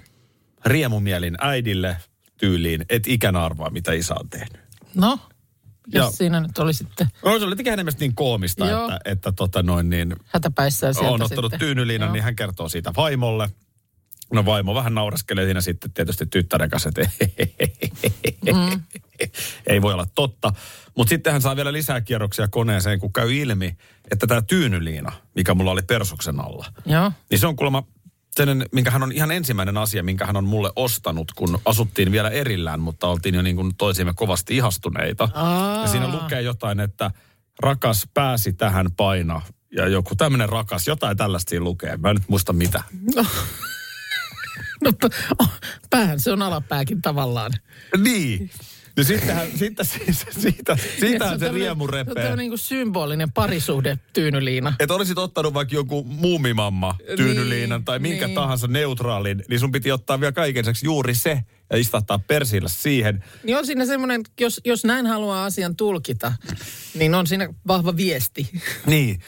riemumielin 0.66 1.36
äidille 1.40 1.98
tyyliin, 2.38 2.86
et 2.90 3.08
ikänä 3.08 3.44
arvaa, 3.44 3.70
mitä 3.70 3.94
isä 3.94 4.16
on 4.20 4.30
tehnyt. 4.30 4.62
No, 4.96 5.20
jos 5.88 6.18
siinä 6.18 6.40
nyt 6.40 6.58
oli 6.58 6.74
sitten 6.74 7.08
No 7.26 7.40
se 7.40 7.46
oli 7.46 7.52
jotenkin 7.52 7.72
hänen 7.72 7.88
niin 8.00 8.16
koomista, 8.16 8.68
Joo. 8.68 8.84
että, 8.84 9.00
että 9.06 9.32
tota 9.32 9.64
noin 9.64 9.90
niin, 9.90 10.16
hätäpäissään 10.26 10.94
sieltä 10.94 11.12
on 11.12 11.22
ottanut 11.22 11.52
sitten. 11.52 11.60
tyynyliinan, 11.60 12.08
Joo. 12.08 12.14
niin 12.14 12.24
hän 12.24 12.36
kertoo 12.36 12.70
siitä 12.70 12.94
vaimolle. 12.98 13.50
No 14.34 14.46
vaimo 14.46 14.76
vähän 14.76 14.94
nauraskelee 14.94 15.46
siinä 15.46 15.62
sitten 15.62 15.92
tietysti 15.92 16.26
tyttären 16.26 16.70
kanssa, 16.70 16.90
että 16.90 17.10
mm. 18.54 18.82
ei 19.68 19.82
voi 19.82 19.94
olla 19.94 20.06
totta. 20.16 20.54
Mutta 20.98 21.10
sitten 21.10 21.34
hän 21.34 21.42
saa 21.42 21.56
vielä 21.56 21.74
lisää 21.74 22.02
kierroksia 22.02 22.48
koneeseen, 22.48 23.00
kun 23.00 23.14
käy 23.14 23.34
ilmi, 23.34 23.78
että 24.12 24.28
tämä 24.28 24.42
tyynyliina, 24.42 25.12
mikä 25.36 25.54
mulla 25.54 25.72
oli 25.72 25.82
persuksen 25.82 26.40
alla, 26.40 26.66
Joo. 26.86 27.12
niin 27.30 27.40
se 27.40 27.48
on 27.48 27.56
kuulemma 27.56 27.84
sellainen, 28.36 28.68
minkä 28.72 28.92
hän 28.92 29.04
on 29.04 29.12
ihan 29.12 29.32
ensimmäinen 29.32 29.78
asia, 29.78 30.04
minkä 30.04 30.26
hän 30.26 30.38
on 30.38 30.44
mulle 30.44 30.72
ostanut, 30.76 31.32
kun 31.36 31.60
asuttiin 31.66 32.12
vielä 32.12 32.30
erillään, 32.30 32.80
mutta 32.80 33.08
oltiin 33.08 33.36
jo 33.36 33.42
niin 33.42 33.56
kuin 33.56 33.76
toisiimme 33.78 34.14
kovasti 34.16 34.58
ihastuneita. 34.58 35.30
Aa. 35.34 35.82
Ja 35.82 35.88
siinä 35.88 36.08
lukee 36.08 36.42
jotain, 36.42 36.80
että 36.80 37.12
rakas 37.60 38.08
pääsi 38.14 38.54
tähän 38.54 38.92
paina. 38.98 39.42
Ja 39.76 39.88
joku 39.88 40.16
tämmöinen 40.16 40.50
rakas, 40.50 40.88
jotain 40.88 41.18
tällaista 41.18 41.50
siinä 41.50 41.64
lukee. 41.64 41.98
Mä 41.98 42.10
en 42.10 42.16
nyt 42.16 42.30
muista 42.30 42.54
mitä. 42.54 42.84
No, 44.84 44.92
p- 45.02 45.14
oh, 45.40 45.52
päähän 45.90 46.20
se 46.20 46.32
on 46.32 46.42
alapääkin 46.42 47.02
tavallaan. 47.02 47.52
Niin. 47.98 48.50
No 48.98 49.04
sittenhän, 49.04 49.48
sitten 49.56 49.86
siis, 49.86 50.26
siitä, 50.40 50.78
siitähän 51.00 51.40
se 51.40 51.50
on 51.50 51.54
riemu 51.56 51.88
tämmönen- 51.88 52.24
Se 52.24 52.32
on 52.32 52.38
niin 52.38 52.50
kuin 52.52 52.60
symbolinen 52.60 53.32
parisuhde 53.32 54.00
tyynyliina. 54.14 54.74
Että 54.80 54.94
olisit 54.94 55.18
ottanut 55.18 55.54
vaikka 55.54 55.76
joku 55.76 56.04
muumimamma 56.04 56.96
tyynyliinan 57.18 57.80
Niin, 57.80 57.86
tai 57.86 58.00
minkä 58.00 58.26
niin. 58.28 58.36
tahansa 58.36 58.68
neutraalin, 58.68 59.44
niin 59.50 59.60
sun 59.60 59.72
piti 59.72 59.92
ottaa 59.92 60.20
vielä 60.20 60.32
kaiken 60.32 60.66
juuri 60.84 61.16
se 61.16 61.44
ja 61.72 61.78
istahtaa 61.78 62.20
persillä 62.20 62.70
siihen. 62.70 63.24
Niin 63.44 63.58
on 63.58 63.66
siinä 63.66 63.86
semmoinen, 63.86 64.22
jos, 64.40 64.62
jos 64.66 64.86
näin 64.86 65.06
haluaa 65.08 65.46
asian 65.46 65.76
tulkita, 65.76 66.34
niin 66.94 67.16
on 67.16 67.28
siinä 67.28 67.54
vahva 67.68 67.98
viesti. 67.98 68.50
Niin. 68.86 69.20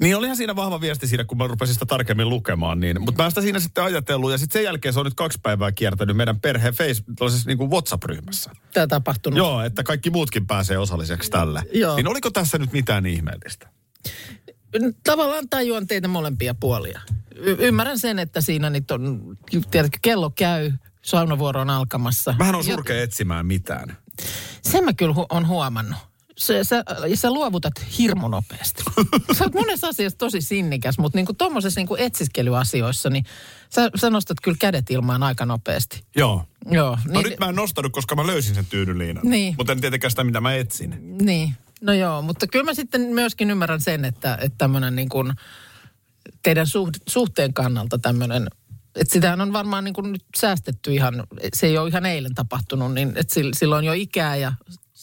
Niin 0.00 0.16
olihan 0.16 0.36
siinä 0.36 0.56
vahva 0.56 0.80
viesti 0.80 1.06
siinä, 1.06 1.24
kun 1.24 1.38
mä 1.38 1.46
rupesin 1.46 1.74
sitä 1.74 1.86
tarkemmin 1.86 2.28
lukemaan. 2.28 2.80
Niin. 2.80 3.00
Mutta 3.00 3.22
mä 3.22 3.30
sitä 3.30 3.40
siinä 3.40 3.60
sitten 3.60 3.84
ajatellut. 3.84 4.30
Ja 4.32 4.38
sitten 4.38 4.52
sen 4.52 4.64
jälkeen 4.64 4.94
se 4.94 5.00
on 5.00 5.06
nyt 5.06 5.14
kaksi 5.14 5.38
päivää 5.42 5.72
kiertänyt 5.72 6.16
meidän 6.16 6.40
perheen 6.40 6.74
Facebook, 6.74 7.18
niin 7.46 7.58
kuin 7.58 7.70
WhatsApp-ryhmässä. 7.70 8.50
Tämä 8.74 8.86
tapahtunut. 8.86 9.36
Joo, 9.36 9.62
että 9.62 9.82
kaikki 9.82 10.10
muutkin 10.10 10.46
pääsee 10.46 10.78
osalliseksi 10.78 11.30
tälle. 11.30 11.62
Joo. 11.72 11.96
Niin 11.96 12.08
oliko 12.08 12.30
tässä 12.30 12.58
nyt 12.58 12.72
mitään 12.72 13.06
ihmeellistä? 13.06 13.68
Tavallaan 15.04 15.48
tajuan 15.48 15.86
teitä 15.86 16.08
molempia 16.08 16.54
puolia. 16.54 17.00
Y- 17.34 17.56
ymmärrän 17.58 17.98
sen, 17.98 18.18
että 18.18 18.40
siinä 18.40 18.70
nyt 18.70 18.90
on, 18.90 19.36
tiedätkö, 19.70 19.98
kello 20.02 20.30
käy, 20.30 20.72
saunavuoro 21.02 21.60
on 21.60 21.70
alkamassa. 21.70 22.34
Vähän 22.38 22.54
on 22.54 22.64
surkea 22.64 23.02
etsimään 23.02 23.46
mitään. 23.46 23.96
Sen 24.62 24.84
mä 24.84 24.92
kyllä 24.92 25.14
hu- 25.14 25.26
on 25.30 25.48
huomannut. 25.48 26.09
Se, 26.40 26.64
sä, 26.64 26.84
sä 27.14 27.30
luovutat 27.30 27.72
hirmu 27.98 28.28
nopeasti. 28.28 28.82
sä 29.38 29.44
oot 29.44 29.54
monessa 29.54 29.88
asiassa 29.88 30.18
tosi 30.18 30.40
sinnikäs, 30.40 30.98
mutta 30.98 31.18
niinku 31.18 31.34
tuommoisessa 31.34 31.80
niinku 31.80 31.96
etsiskelyasioissa, 31.98 33.10
niin 33.10 33.24
sä, 33.74 33.90
sä 33.96 34.10
nostat 34.10 34.36
kyllä 34.42 34.56
kädet 34.60 34.90
ilmaan 34.90 35.22
aika 35.22 35.46
nopeasti. 35.46 36.04
Joo. 36.16 36.44
Joo, 36.70 36.98
No 37.06 37.20
niin, 37.20 37.30
nyt 37.30 37.38
mä 37.38 37.48
en 37.48 37.54
nostanut, 37.54 37.92
koska 37.92 38.16
mä 38.16 38.26
löysin 38.26 38.54
sen 38.54 38.66
tyynyliinan. 38.66 39.22
Niin. 39.26 39.54
Mutta 39.58 39.72
en 39.72 39.80
tietenkään 39.80 40.10
sitä, 40.10 40.24
mitä 40.24 40.40
mä 40.40 40.54
etsin. 40.54 41.18
niin. 41.22 41.54
No 41.80 41.92
joo, 41.92 42.22
mutta 42.22 42.46
kyllä 42.46 42.64
mä 42.64 42.74
sitten 42.74 43.00
myöskin 43.00 43.50
ymmärrän 43.50 43.80
sen, 43.80 44.04
että, 44.04 44.38
että 44.40 44.58
tämmöinen 44.58 44.96
niin 44.96 45.08
kuin 45.08 45.32
teidän 46.42 46.66
suht, 46.66 46.94
suhteen 47.08 47.54
kannalta 47.54 47.98
tämmöinen, 47.98 48.48
että 48.94 49.12
sitähän 49.12 49.40
on 49.40 49.52
varmaan 49.52 49.84
niin 49.84 49.94
kuin 49.94 50.12
nyt 50.12 50.24
säästetty 50.36 50.94
ihan, 50.94 51.24
se 51.54 51.66
ei 51.66 51.78
ole 51.78 51.88
ihan 51.88 52.06
eilen 52.06 52.34
tapahtunut, 52.34 52.94
niin 52.94 53.12
että 53.16 53.76
on 53.76 53.84
jo 53.84 53.92
ikää 53.92 54.36
ja 54.36 54.52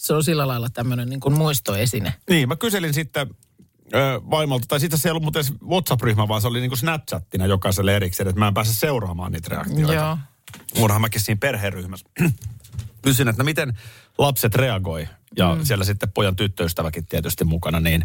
se 0.08 0.14
on 0.14 0.24
sillä 0.24 0.48
lailla 0.48 0.68
tämmöinen 0.70 1.08
niin 1.08 1.20
kuin 1.20 1.38
muistoesine. 1.38 2.14
Niin, 2.30 2.48
mä 2.48 2.56
kyselin 2.56 2.94
sitten 2.94 3.30
ö, 3.94 4.20
vaimolta, 4.30 4.64
tai 4.68 4.80
sitten 4.80 4.98
se 4.98 5.08
ei 5.08 5.10
ollut 5.10 5.22
muuten 5.22 5.44
WhatsApp-ryhmä, 5.68 6.28
vaan 6.28 6.40
se 6.40 6.48
oli 6.48 6.60
niin 6.60 6.70
kuin 6.70 6.78
Snapchattina 6.78 7.46
jokaiselle 7.46 7.96
erikseen, 7.96 8.28
että 8.28 8.38
mä 8.38 8.48
en 8.48 8.54
pääse 8.54 8.74
seuraamaan 8.74 9.32
niitä 9.32 9.48
reaktioita. 9.50 9.94
Joo. 9.94 10.18
Onhan 10.78 11.00
mäkin 11.00 11.20
siinä 11.20 11.38
perheryhmässä. 11.40 12.06
Kysyn, 13.02 13.28
että 13.28 13.42
no 13.42 13.44
miten 13.44 13.78
lapset 14.18 14.54
reagoi, 14.54 15.08
ja 15.36 15.54
mm. 15.54 15.64
siellä 15.64 15.84
sitten 15.84 16.12
pojan 16.12 16.36
tyttöystäväkin 16.36 17.06
tietysti 17.06 17.44
mukana, 17.44 17.80
niin 17.80 18.02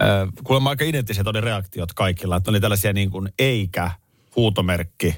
äh, 0.00 0.28
kuulemma 0.44 0.70
aika 0.70 0.84
identtiset 0.84 1.26
oli 1.26 1.40
reaktiot 1.40 1.92
kaikilla, 1.92 2.36
että 2.36 2.50
oli 2.50 2.60
tällaisia 2.60 2.92
niin 2.92 3.10
kuin 3.10 3.28
eikä, 3.38 3.90
huutomerkki, 4.36 5.14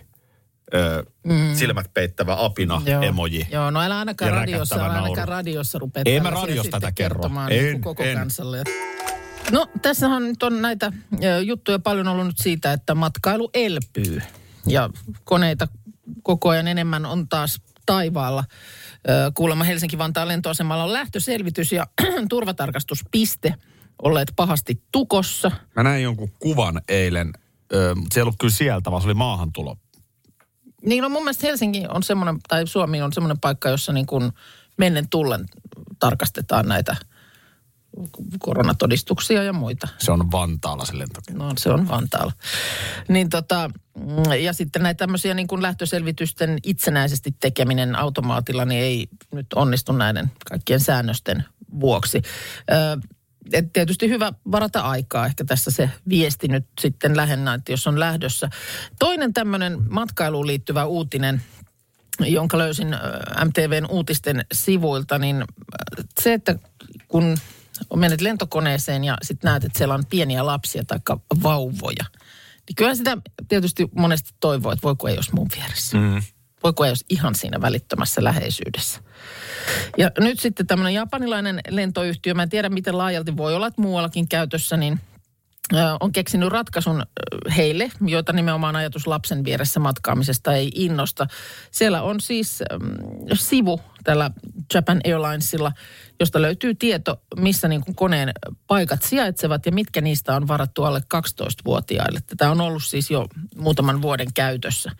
ö, 0.74 1.04
mm. 1.24 1.54
silmät 1.54 1.90
peittävä 1.94 2.36
apina, 2.38 2.82
Joo. 2.86 3.02
emoji. 3.02 3.46
Joo, 3.50 3.70
no 3.70 3.80
älä 3.80 3.98
ainakaan 3.98 4.32
radiossa, 4.32 4.74
älä 4.74 4.84
ainakaan 4.84 5.14
nauru. 5.16 5.30
radiossa 5.30 5.78
rupea 5.78 6.02
Ei 6.06 6.20
mä 6.20 6.30
radiossa 6.30 6.62
sitten 6.62 6.80
tätä 6.80 6.92
kerro. 6.92 7.24
En, 7.24 7.64
niin 7.64 7.72
kuin 7.72 7.82
koko 7.82 8.02
en. 8.02 8.16
kansalle. 8.16 8.62
No 9.50 9.66
tässähän 9.82 10.22
nyt 10.22 10.42
on 10.42 10.62
näitä 10.62 10.92
ö, 11.24 11.40
juttuja 11.40 11.78
paljon 11.78 12.08
ollut 12.08 12.26
nyt 12.26 12.38
siitä, 12.38 12.72
että 12.72 12.94
matkailu 12.94 13.50
elpyy. 13.54 14.22
Ja 14.66 14.90
koneita 15.24 15.68
koko 16.22 16.48
ajan 16.48 16.68
enemmän 16.68 17.06
on 17.06 17.28
taas 17.28 17.60
taivaalla. 17.86 18.44
Ö, 19.08 19.32
Kuulemma 19.34 19.64
Helsinki-Vantaan 19.64 20.28
lentoasemalla 20.28 20.84
on 20.84 20.92
lähtöselvitys 20.92 21.72
ja 21.72 21.86
turvatarkastuspiste 22.30 23.54
olleet 24.02 24.32
pahasti 24.36 24.82
tukossa. 24.92 25.50
Mä 25.76 25.82
näin 25.82 26.02
jonkun 26.02 26.30
kuvan 26.38 26.80
eilen, 26.88 27.32
ö, 27.72 27.94
mutta 27.94 28.14
se 28.14 28.20
ei 28.20 28.22
ollut 28.22 28.36
kyllä 28.40 28.52
sieltä, 28.52 28.90
vaan 28.90 29.02
se 29.02 29.08
oli 29.08 29.14
maahantulo. 29.14 29.76
Niin 30.86 31.02
no 31.02 31.08
mun 31.08 31.22
mielestä 31.22 31.46
Helsinki 31.46 31.84
on 31.88 32.02
semmoinen, 32.02 32.38
tai 32.48 32.66
Suomi 32.66 33.02
on 33.02 33.12
semmoinen 33.12 33.40
paikka, 33.40 33.68
jossa 33.68 33.92
niin 33.92 34.06
kuin 34.06 34.32
mennen 34.76 35.08
tullen 35.08 35.46
tarkastetaan 35.98 36.68
näitä 36.68 36.96
koronatodistuksia 38.38 39.42
ja 39.42 39.52
muita. 39.52 39.88
Se 39.98 40.12
on 40.12 40.32
Vantaalla 40.32 40.84
se 40.84 40.98
lentokenttä. 40.98 41.44
No 41.44 41.52
se 41.58 41.70
on 41.70 41.88
Vantaalla. 41.88 42.32
Niin 43.08 43.28
tota, 43.28 43.70
mm, 43.98 44.32
ja 44.40 44.52
sitten 44.52 44.82
näitä 44.82 44.98
tämmöisiä 44.98 45.34
niin 45.34 45.46
kuin 45.46 45.62
lähtöselvitysten 45.62 46.58
itsenäisesti 46.62 47.34
tekeminen 47.40 47.96
automaatilla, 47.96 48.64
niin 48.64 48.82
ei 48.82 49.08
nyt 49.32 49.46
onnistu 49.54 49.92
näiden 49.92 50.30
kaikkien 50.50 50.80
säännösten 50.80 51.44
vuoksi. 51.80 52.22
Ö, 52.70 52.74
et 53.52 53.72
tietysti 53.72 54.08
hyvä 54.08 54.32
varata 54.52 54.80
aikaa, 54.80 55.26
ehkä 55.26 55.44
tässä 55.44 55.70
se 55.70 55.90
viesti 56.08 56.48
nyt 56.48 56.66
sitten 56.80 57.16
lähinnä, 57.16 57.54
että 57.54 57.72
jos 57.72 57.86
on 57.86 58.00
lähdössä. 58.00 58.50
Toinen 58.98 59.32
tämmöinen 59.32 59.78
matkailuun 59.88 60.46
liittyvä 60.46 60.84
uutinen, 60.84 61.42
jonka 62.20 62.58
löysin 62.58 62.94
ö, 62.94 62.98
MTVn 63.44 63.86
uutisten 63.90 64.44
sivuilta, 64.52 65.18
niin 65.18 65.42
ö, 65.42 66.02
se, 66.20 66.32
että 66.32 66.56
kun 67.08 67.38
menet 67.96 68.20
lentokoneeseen 68.20 69.04
ja 69.04 69.16
sitten 69.22 69.48
näet, 69.48 69.64
että 69.64 69.78
siellä 69.78 69.94
on 69.94 70.06
pieniä 70.06 70.46
lapsia 70.46 70.84
tai 70.84 70.98
vauvoja. 71.42 72.04
Niin 72.68 72.76
kyllä 72.76 72.94
sitä 72.94 73.16
tietysti 73.48 73.88
monesti 73.96 74.30
toivoo, 74.40 74.72
että 74.72 74.82
voiko 74.82 75.08
ei 75.08 75.16
olisi 75.16 75.34
mun 75.34 75.48
vieressä. 75.56 75.96
Mm. 75.96 76.22
Voiko 76.62 76.84
ei 76.84 76.90
olisi 76.90 77.04
ihan 77.08 77.34
siinä 77.34 77.60
välittömässä 77.60 78.24
läheisyydessä. 78.24 79.00
Ja 79.98 80.10
nyt 80.18 80.40
sitten 80.40 80.66
tämmöinen 80.66 80.94
japanilainen 80.94 81.60
lentoyhtiö, 81.68 82.34
mä 82.34 82.42
en 82.42 82.48
tiedä 82.48 82.68
miten 82.68 82.98
laajalti 82.98 83.36
voi 83.36 83.54
olla, 83.54 83.66
että 83.66 83.82
muuallakin 83.82 84.28
käytössä, 84.28 84.76
niin 84.76 85.00
on 86.00 86.12
keksinyt 86.12 86.48
ratkaisun 86.48 87.02
heille, 87.56 87.90
joita 88.06 88.32
nimenomaan 88.32 88.76
ajatus 88.76 89.06
lapsen 89.06 89.44
vieressä 89.44 89.80
matkaamisesta 89.80 90.54
ei 90.54 90.70
innosta. 90.74 91.26
Siellä 91.70 92.02
on 92.02 92.20
siis 92.20 92.62
ähm, 92.72 92.82
sivu 93.34 93.80
tällä 94.04 94.30
Japan 94.74 95.00
Airlinesilla, 95.04 95.72
josta 96.20 96.42
löytyy 96.42 96.74
tieto, 96.74 97.22
missä 97.36 97.68
niin 97.68 97.84
kuin 97.84 97.94
koneen 97.94 98.32
paikat 98.66 99.02
sijaitsevat 99.02 99.66
ja 99.66 99.72
mitkä 99.72 100.00
niistä 100.00 100.36
on 100.36 100.48
varattu 100.48 100.84
alle 100.84 101.00
12-vuotiaille. 101.14 102.20
Tätä 102.26 102.50
on 102.50 102.60
ollut 102.60 102.84
siis 102.84 103.10
jo 103.10 103.26
muutaman 103.56 104.02
vuoden 104.02 104.32
käytössä. 104.34 104.90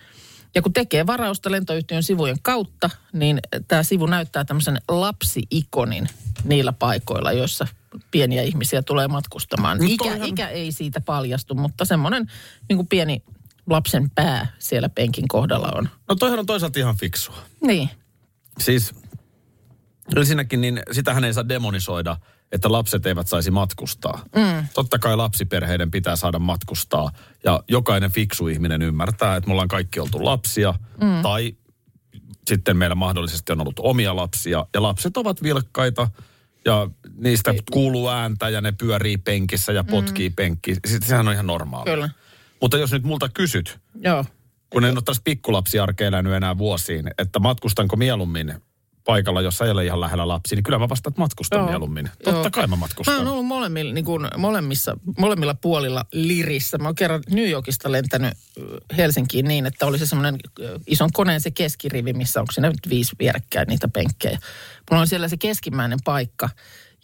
Ja 0.55 0.63
kun 0.63 0.73
tekee 0.73 1.07
varausta 1.07 1.51
lentoyhtiön 1.51 2.03
sivujen 2.03 2.37
kautta, 2.43 2.91
niin 3.13 3.41
tämä 3.69 3.83
sivu 3.83 4.07
näyttää 4.07 4.45
tämmöisen 4.45 4.81
lapsi-ikonin 4.89 6.09
niillä 6.45 6.73
paikoilla, 6.73 7.33
joissa 7.33 7.67
pieniä 8.11 8.43
ihmisiä 8.43 8.83
tulee 8.83 9.09
matkustamaan. 9.09 9.79
No 9.79 9.85
ikä, 9.89 10.25
ikä 10.25 10.49
ei 10.49 10.73
siitä 10.73 11.01
paljastu, 11.01 11.55
mutta 11.55 11.85
semmoinen 11.85 12.31
niin 12.69 12.77
kuin 12.77 12.89
pieni 12.89 13.23
lapsen 13.67 14.11
pää 14.11 14.47
siellä 14.59 14.89
penkin 14.89 15.29
kohdalla 15.29 15.73
on. 15.75 15.89
No 16.09 16.15
toihan 16.15 16.39
on 16.39 16.47
toisaalta 16.47 16.79
ihan 16.79 16.97
fiksua. 16.97 17.37
Niin. 17.61 17.91
Siis 18.59 18.95
ensinnäkin 20.17 20.61
niin 20.61 20.83
sitähän 20.93 21.25
ei 21.25 21.35
saa 21.35 21.49
demonisoida, 21.49 22.17
että 22.53 22.73
lapset 22.73 23.07
eivät 23.07 23.29
saisi 23.29 23.51
matkustaa. 23.51 24.25
Mm. 24.37 24.67
Totta 24.75 24.99
kai 24.99 25.17
lapsiperheiden 25.17 25.91
pitää 25.91 26.17
saada 26.17 26.39
matkustaa. 26.39 27.11
Ja 27.45 27.63
jokainen 27.69 28.13
fiksu 28.13 28.49
ihminen 28.49 28.83
ymmärtää, 28.83 29.37
että 29.37 29.49
me 29.49 29.53
ollaan 29.53 29.69
kaikki 29.69 30.01
oltu 30.01 30.25
lapsia. 30.25 30.75
Mm. 31.01 31.23
Tai 31.23 31.57
sitten 32.49 32.77
meillä 32.77 32.95
mahdollisesti 32.95 33.53
on 33.53 33.61
ollut 33.61 33.79
omia 33.79 34.17
lapsia. 34.17 34.67
Ja 34.75 34.83
lapset 34.83 35.17
ovat 35.17 35.43
vilkkaita 35.43 36.09
ja 36.65 36.91
niistä 37.17 37.55
kuuluu 37.71 38.09
ääntä 38.09 38.49
ja 38.49 38.61
ne 38.61 38.73
pyörii 38.73 39.19
penkissä 39.19 39.73
ja 39.73 39.85
potkii 39.85 40.29
mm. 40.29 40.35
penkki. 40.35 40.77
Sehän 41.01 41.29
on 41.29 41.35
ihan 41.35 41.47
normaalia. 41.47 41.95
Kyllä. 41.95 42.11
Mutta 42.61 42.79
jos 42.79 42.93
nyt 42.93 43.03
multa 43.03 43.29
kysyt, 43.29 43.79
Joo. 43.95 44.25
kun 44.71 44.85
en 44.85 44.95
ole 44.95 45.03
taas 45.05 45.21
pikkulapsiarkea 45.25 46.09
elänyt 46.09 46.33
enää 46.33 46.59
vuosiin, 46.59 47.11
että 47.19 47.39
matkustanko 47.39 47.97
mieluummin 47.97 48.55
paikalla, 49.11 49.41
jossa 49.41 49.65
ei 49.65 49.71
ole 49.71 49.85
ihan 49.85 50.01
lähellä 50.01 50.29
lapsi, 50.29 50.55
niin 50.55 50.63
kyllä 50.63 50.79
mä 50.79 50.89
vastaan, 50.89 51.11
että 51.11 51.21
matkustan 51.21 51.59
Joo. 51.59 51.69
mieluummin. 51.69 52.11
Totta 52.25 52.41
Joo. 52.41 52.51
kai 52.53 52.67
mä 52.67 52.77
matkustan. 52.77 53.15
Mä 53.15 53.21
oon 53.21 53.29
ollut 53.29 53.47
molemmilla, 53.47 53.93
niin 53.93 54.05
kuin 54.05 54.29
molemmissa, 54.37 54.97
molemmilla 55.19 55.55
puolilla 55.55 56.05
lirissä. 56.13 56.79
Mä 56.79 56.89
oon 56.89 56.95
kerran 56.95 57.23
New 57.31 57.49
Yorkista 57.49 57.93
lentänyt 57.93 58.35
Helsinkiin 58.97 59.49
niin, 59.49 59.67
että 59.67 59.87
oli 59.87 59.99
se 59.99 60.07
semmoinen 60.07 60.37
ison 60.87 61.13
koneen 61.13 61.41
se 61.41 61.51
keskirivi, 61.51 62.13
missä 62.13 62.41
onko 62.41 62.53
siinä 62.53 62.69
nyt 62.69 62.89
viisi 62.91 63.17
vierekkäin 63.19 63.67
niitä 63.69 63.89
penkkejä. 63.89 64.39
Mulla 64.91 65.01
on 65.01 65.09
siellä 65.09 65.29
se 65.29 65.37
keskimmäinen 65.37 65.99
paikka 66.05 66.49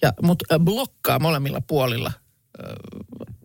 ja 0.03 0.13
mut 0.23 0.43
blokkaa 0.59 1.19
molemmilla 1.19 1.61
puolilla 1.61 2.13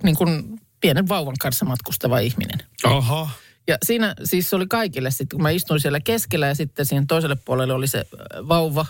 niin 0.04 0.16
kuin 0.16 0.60
pienen 0.82 1.08
vauvan 1.08 1.36
kanssa 1.40 1.66
matkustava 1.66 2.20
ihminen. 2.20 2.60
Aha. 2.84 3.30
Ja 3.68 3.78
siinä 3.86 4.16
siis 4.24 4.54
oli 4.54 4.66
kaikille 4.68 5.12
sitten, 5.12 5.38
kun 5.38 5.42
mä 5.42 5.50
istuin 5.50 5.80
siellä 5.80 6.00
keskellä 6.00 6.48
ja 6.48 6.56
sitten 6.56 6.86
siihen 6.86 7.08
toiselle 7.08 7.36
puolelle 7.46 7.74
oli 7.74 7.88
se 7.88 8.06
vauva 8.48 8.86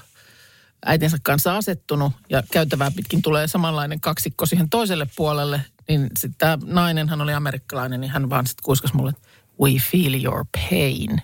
äitinsä 0.86 1.18
kanssa 1.24 1.58
asettunut 1.58 2.14
ja 2.30 2.44
käytävää 2.52 2.92
pitkin 2.96 3.22
tulee 3.22 3.48
samanlainen 3.48 4.02
kaksikko 4.02 4.46
siihen 4.46 4.70
toiselle 4.70 5.08
puolelle, 5.16 5.62
niin 5.88 6.10
sitten 6.18 6.38
tämä 6.38 6.58
nainen, 6.66 7.10
hän 7.10 7.22
oli 7.22 7.34
amerikkalainen, 7.34 8.02
niin 8.02 8.12
hän 8.12 8.30
vaan 8.30 8.48
sitten 8.48 8.64
kuiskas 8.64 8.94
mulle, 8.94 9.14
we 9.62 9.72
feel 9.92 10.24
your 10.24 10.46
pain. 10.52 11.10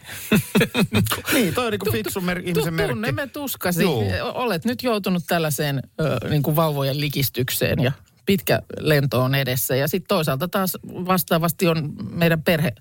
niin, 1.33 1.53
toi 1.53 1.65
on 1.65 1.71
niin 1.71 1.79
kuin 1.79 1.91
fiksu 1.91 2.21
mer- 2.21 2.41
ihmisen 2.45 2.73
merkki. 2.73 2.93
Tunnemme 2.93 3.27
tuskasi. 3.27 3.83
Joo. 3.83 4.03
Olet 4.33 4.65
nyt 4.65 4.83
joutunut 4.83 5.23
tällaiseen 5.27 5.83
ö, 6.01 6.29
niin 6.29 6.43
kuin 6.43 6.55
vauvojen 6.55 6.99
likistykseen 6.99 7.83
ja 7.83 7.91
pitkä 8.25 8.61
lento 8.79 9.23
on 9.23 9.35
edessä. 9.35 9.75
Ja 9.75 9.87
sitten 9.87 10.07
toisaalta 10.07 10.47
taas 10.47 10.77
vastaavasti 10.87 11.67
on 11.67 11.93
meidän 12.09 12.43
perhe 12.43 12.71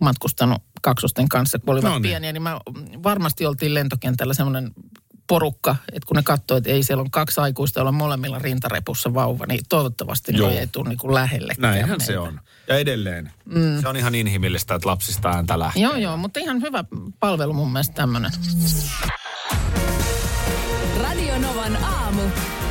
matkustanut 0.00 0.62
kaksosten 0.82 1.28
kanssa, 1.28 1.58
kun 1.58 1.74
olivat 1.74 1.90
no 1.90 1.98
niin. 1.98 2.02
pieniä, 2.02 2.32
niin 2.32 2.42
mä 2.42 2.60
varmasti 3.02 3.46
oltiin 3.46 3.74
lentokentällä 3.74 4.34
semmoinen 4.34 4.70
porukka, 5.26 5.76
että 5.92 6.06
kun 6.06 6.16
ne 6.16 6.22
katsoi, 6.22 6.58
että 6.58 6.70
ei 6.70 6.82
siellä 6.82 7.00
on 7.00 7.10
kaksi 7.10 7.40
aikuista, 7.40 7.80
joilla 7.80 7.88
on 7.88 7.94
molemmilla 7.94 8.38
rintarepussa 8.38 9.14
vauva, 9.14 9.46
niin 9.46 9.60
toivottavasti 9.68 10.32
ne 10.32 10.58
ei 10.58 10.66
tule 10.66 10.88
niin 10.88 11.14
lähelle. 11.14 11.54
Näinhän 11.58 11.90
meitä. 11.90 12.04
se 12.04 12.18
on. 12.18 12.40
Ja 12.68 12.78
edelleen. 12.78 13.32
Mm. 13.44 13.80
Se 13.80 13.88
on 13.88 13.96
ihan 13.96 14.14
inhimillistä, 14.14 14.74
että 14.74 14.88
lapsista 14.88 15.28
ääntä 15.28 15.58
lähtee. 15.58 15.82
Joo, 15.82 15.96
joo, 15.96 16.16
mutta 16.16 16.40
ihan 16.40 16.62
hyvä 16.62 16.84
palvelu 17.20 17.52
mun 17.52 17.72
mielestä 17.72 17.94
tämmöinen. 17.94 18.30
Radio 21.02 21.38
Novan 21.38 21.76
aamu. 21.76 22.22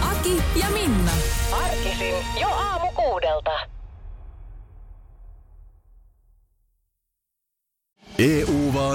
Aki 0.02 0.44
ja 0.56 0.70
Minna. 0.70 1.12
Arkisin 1.52 2.16
jo 2.42 2.48
aamu 2.48 2.92
kuudelta. 2.92 3.43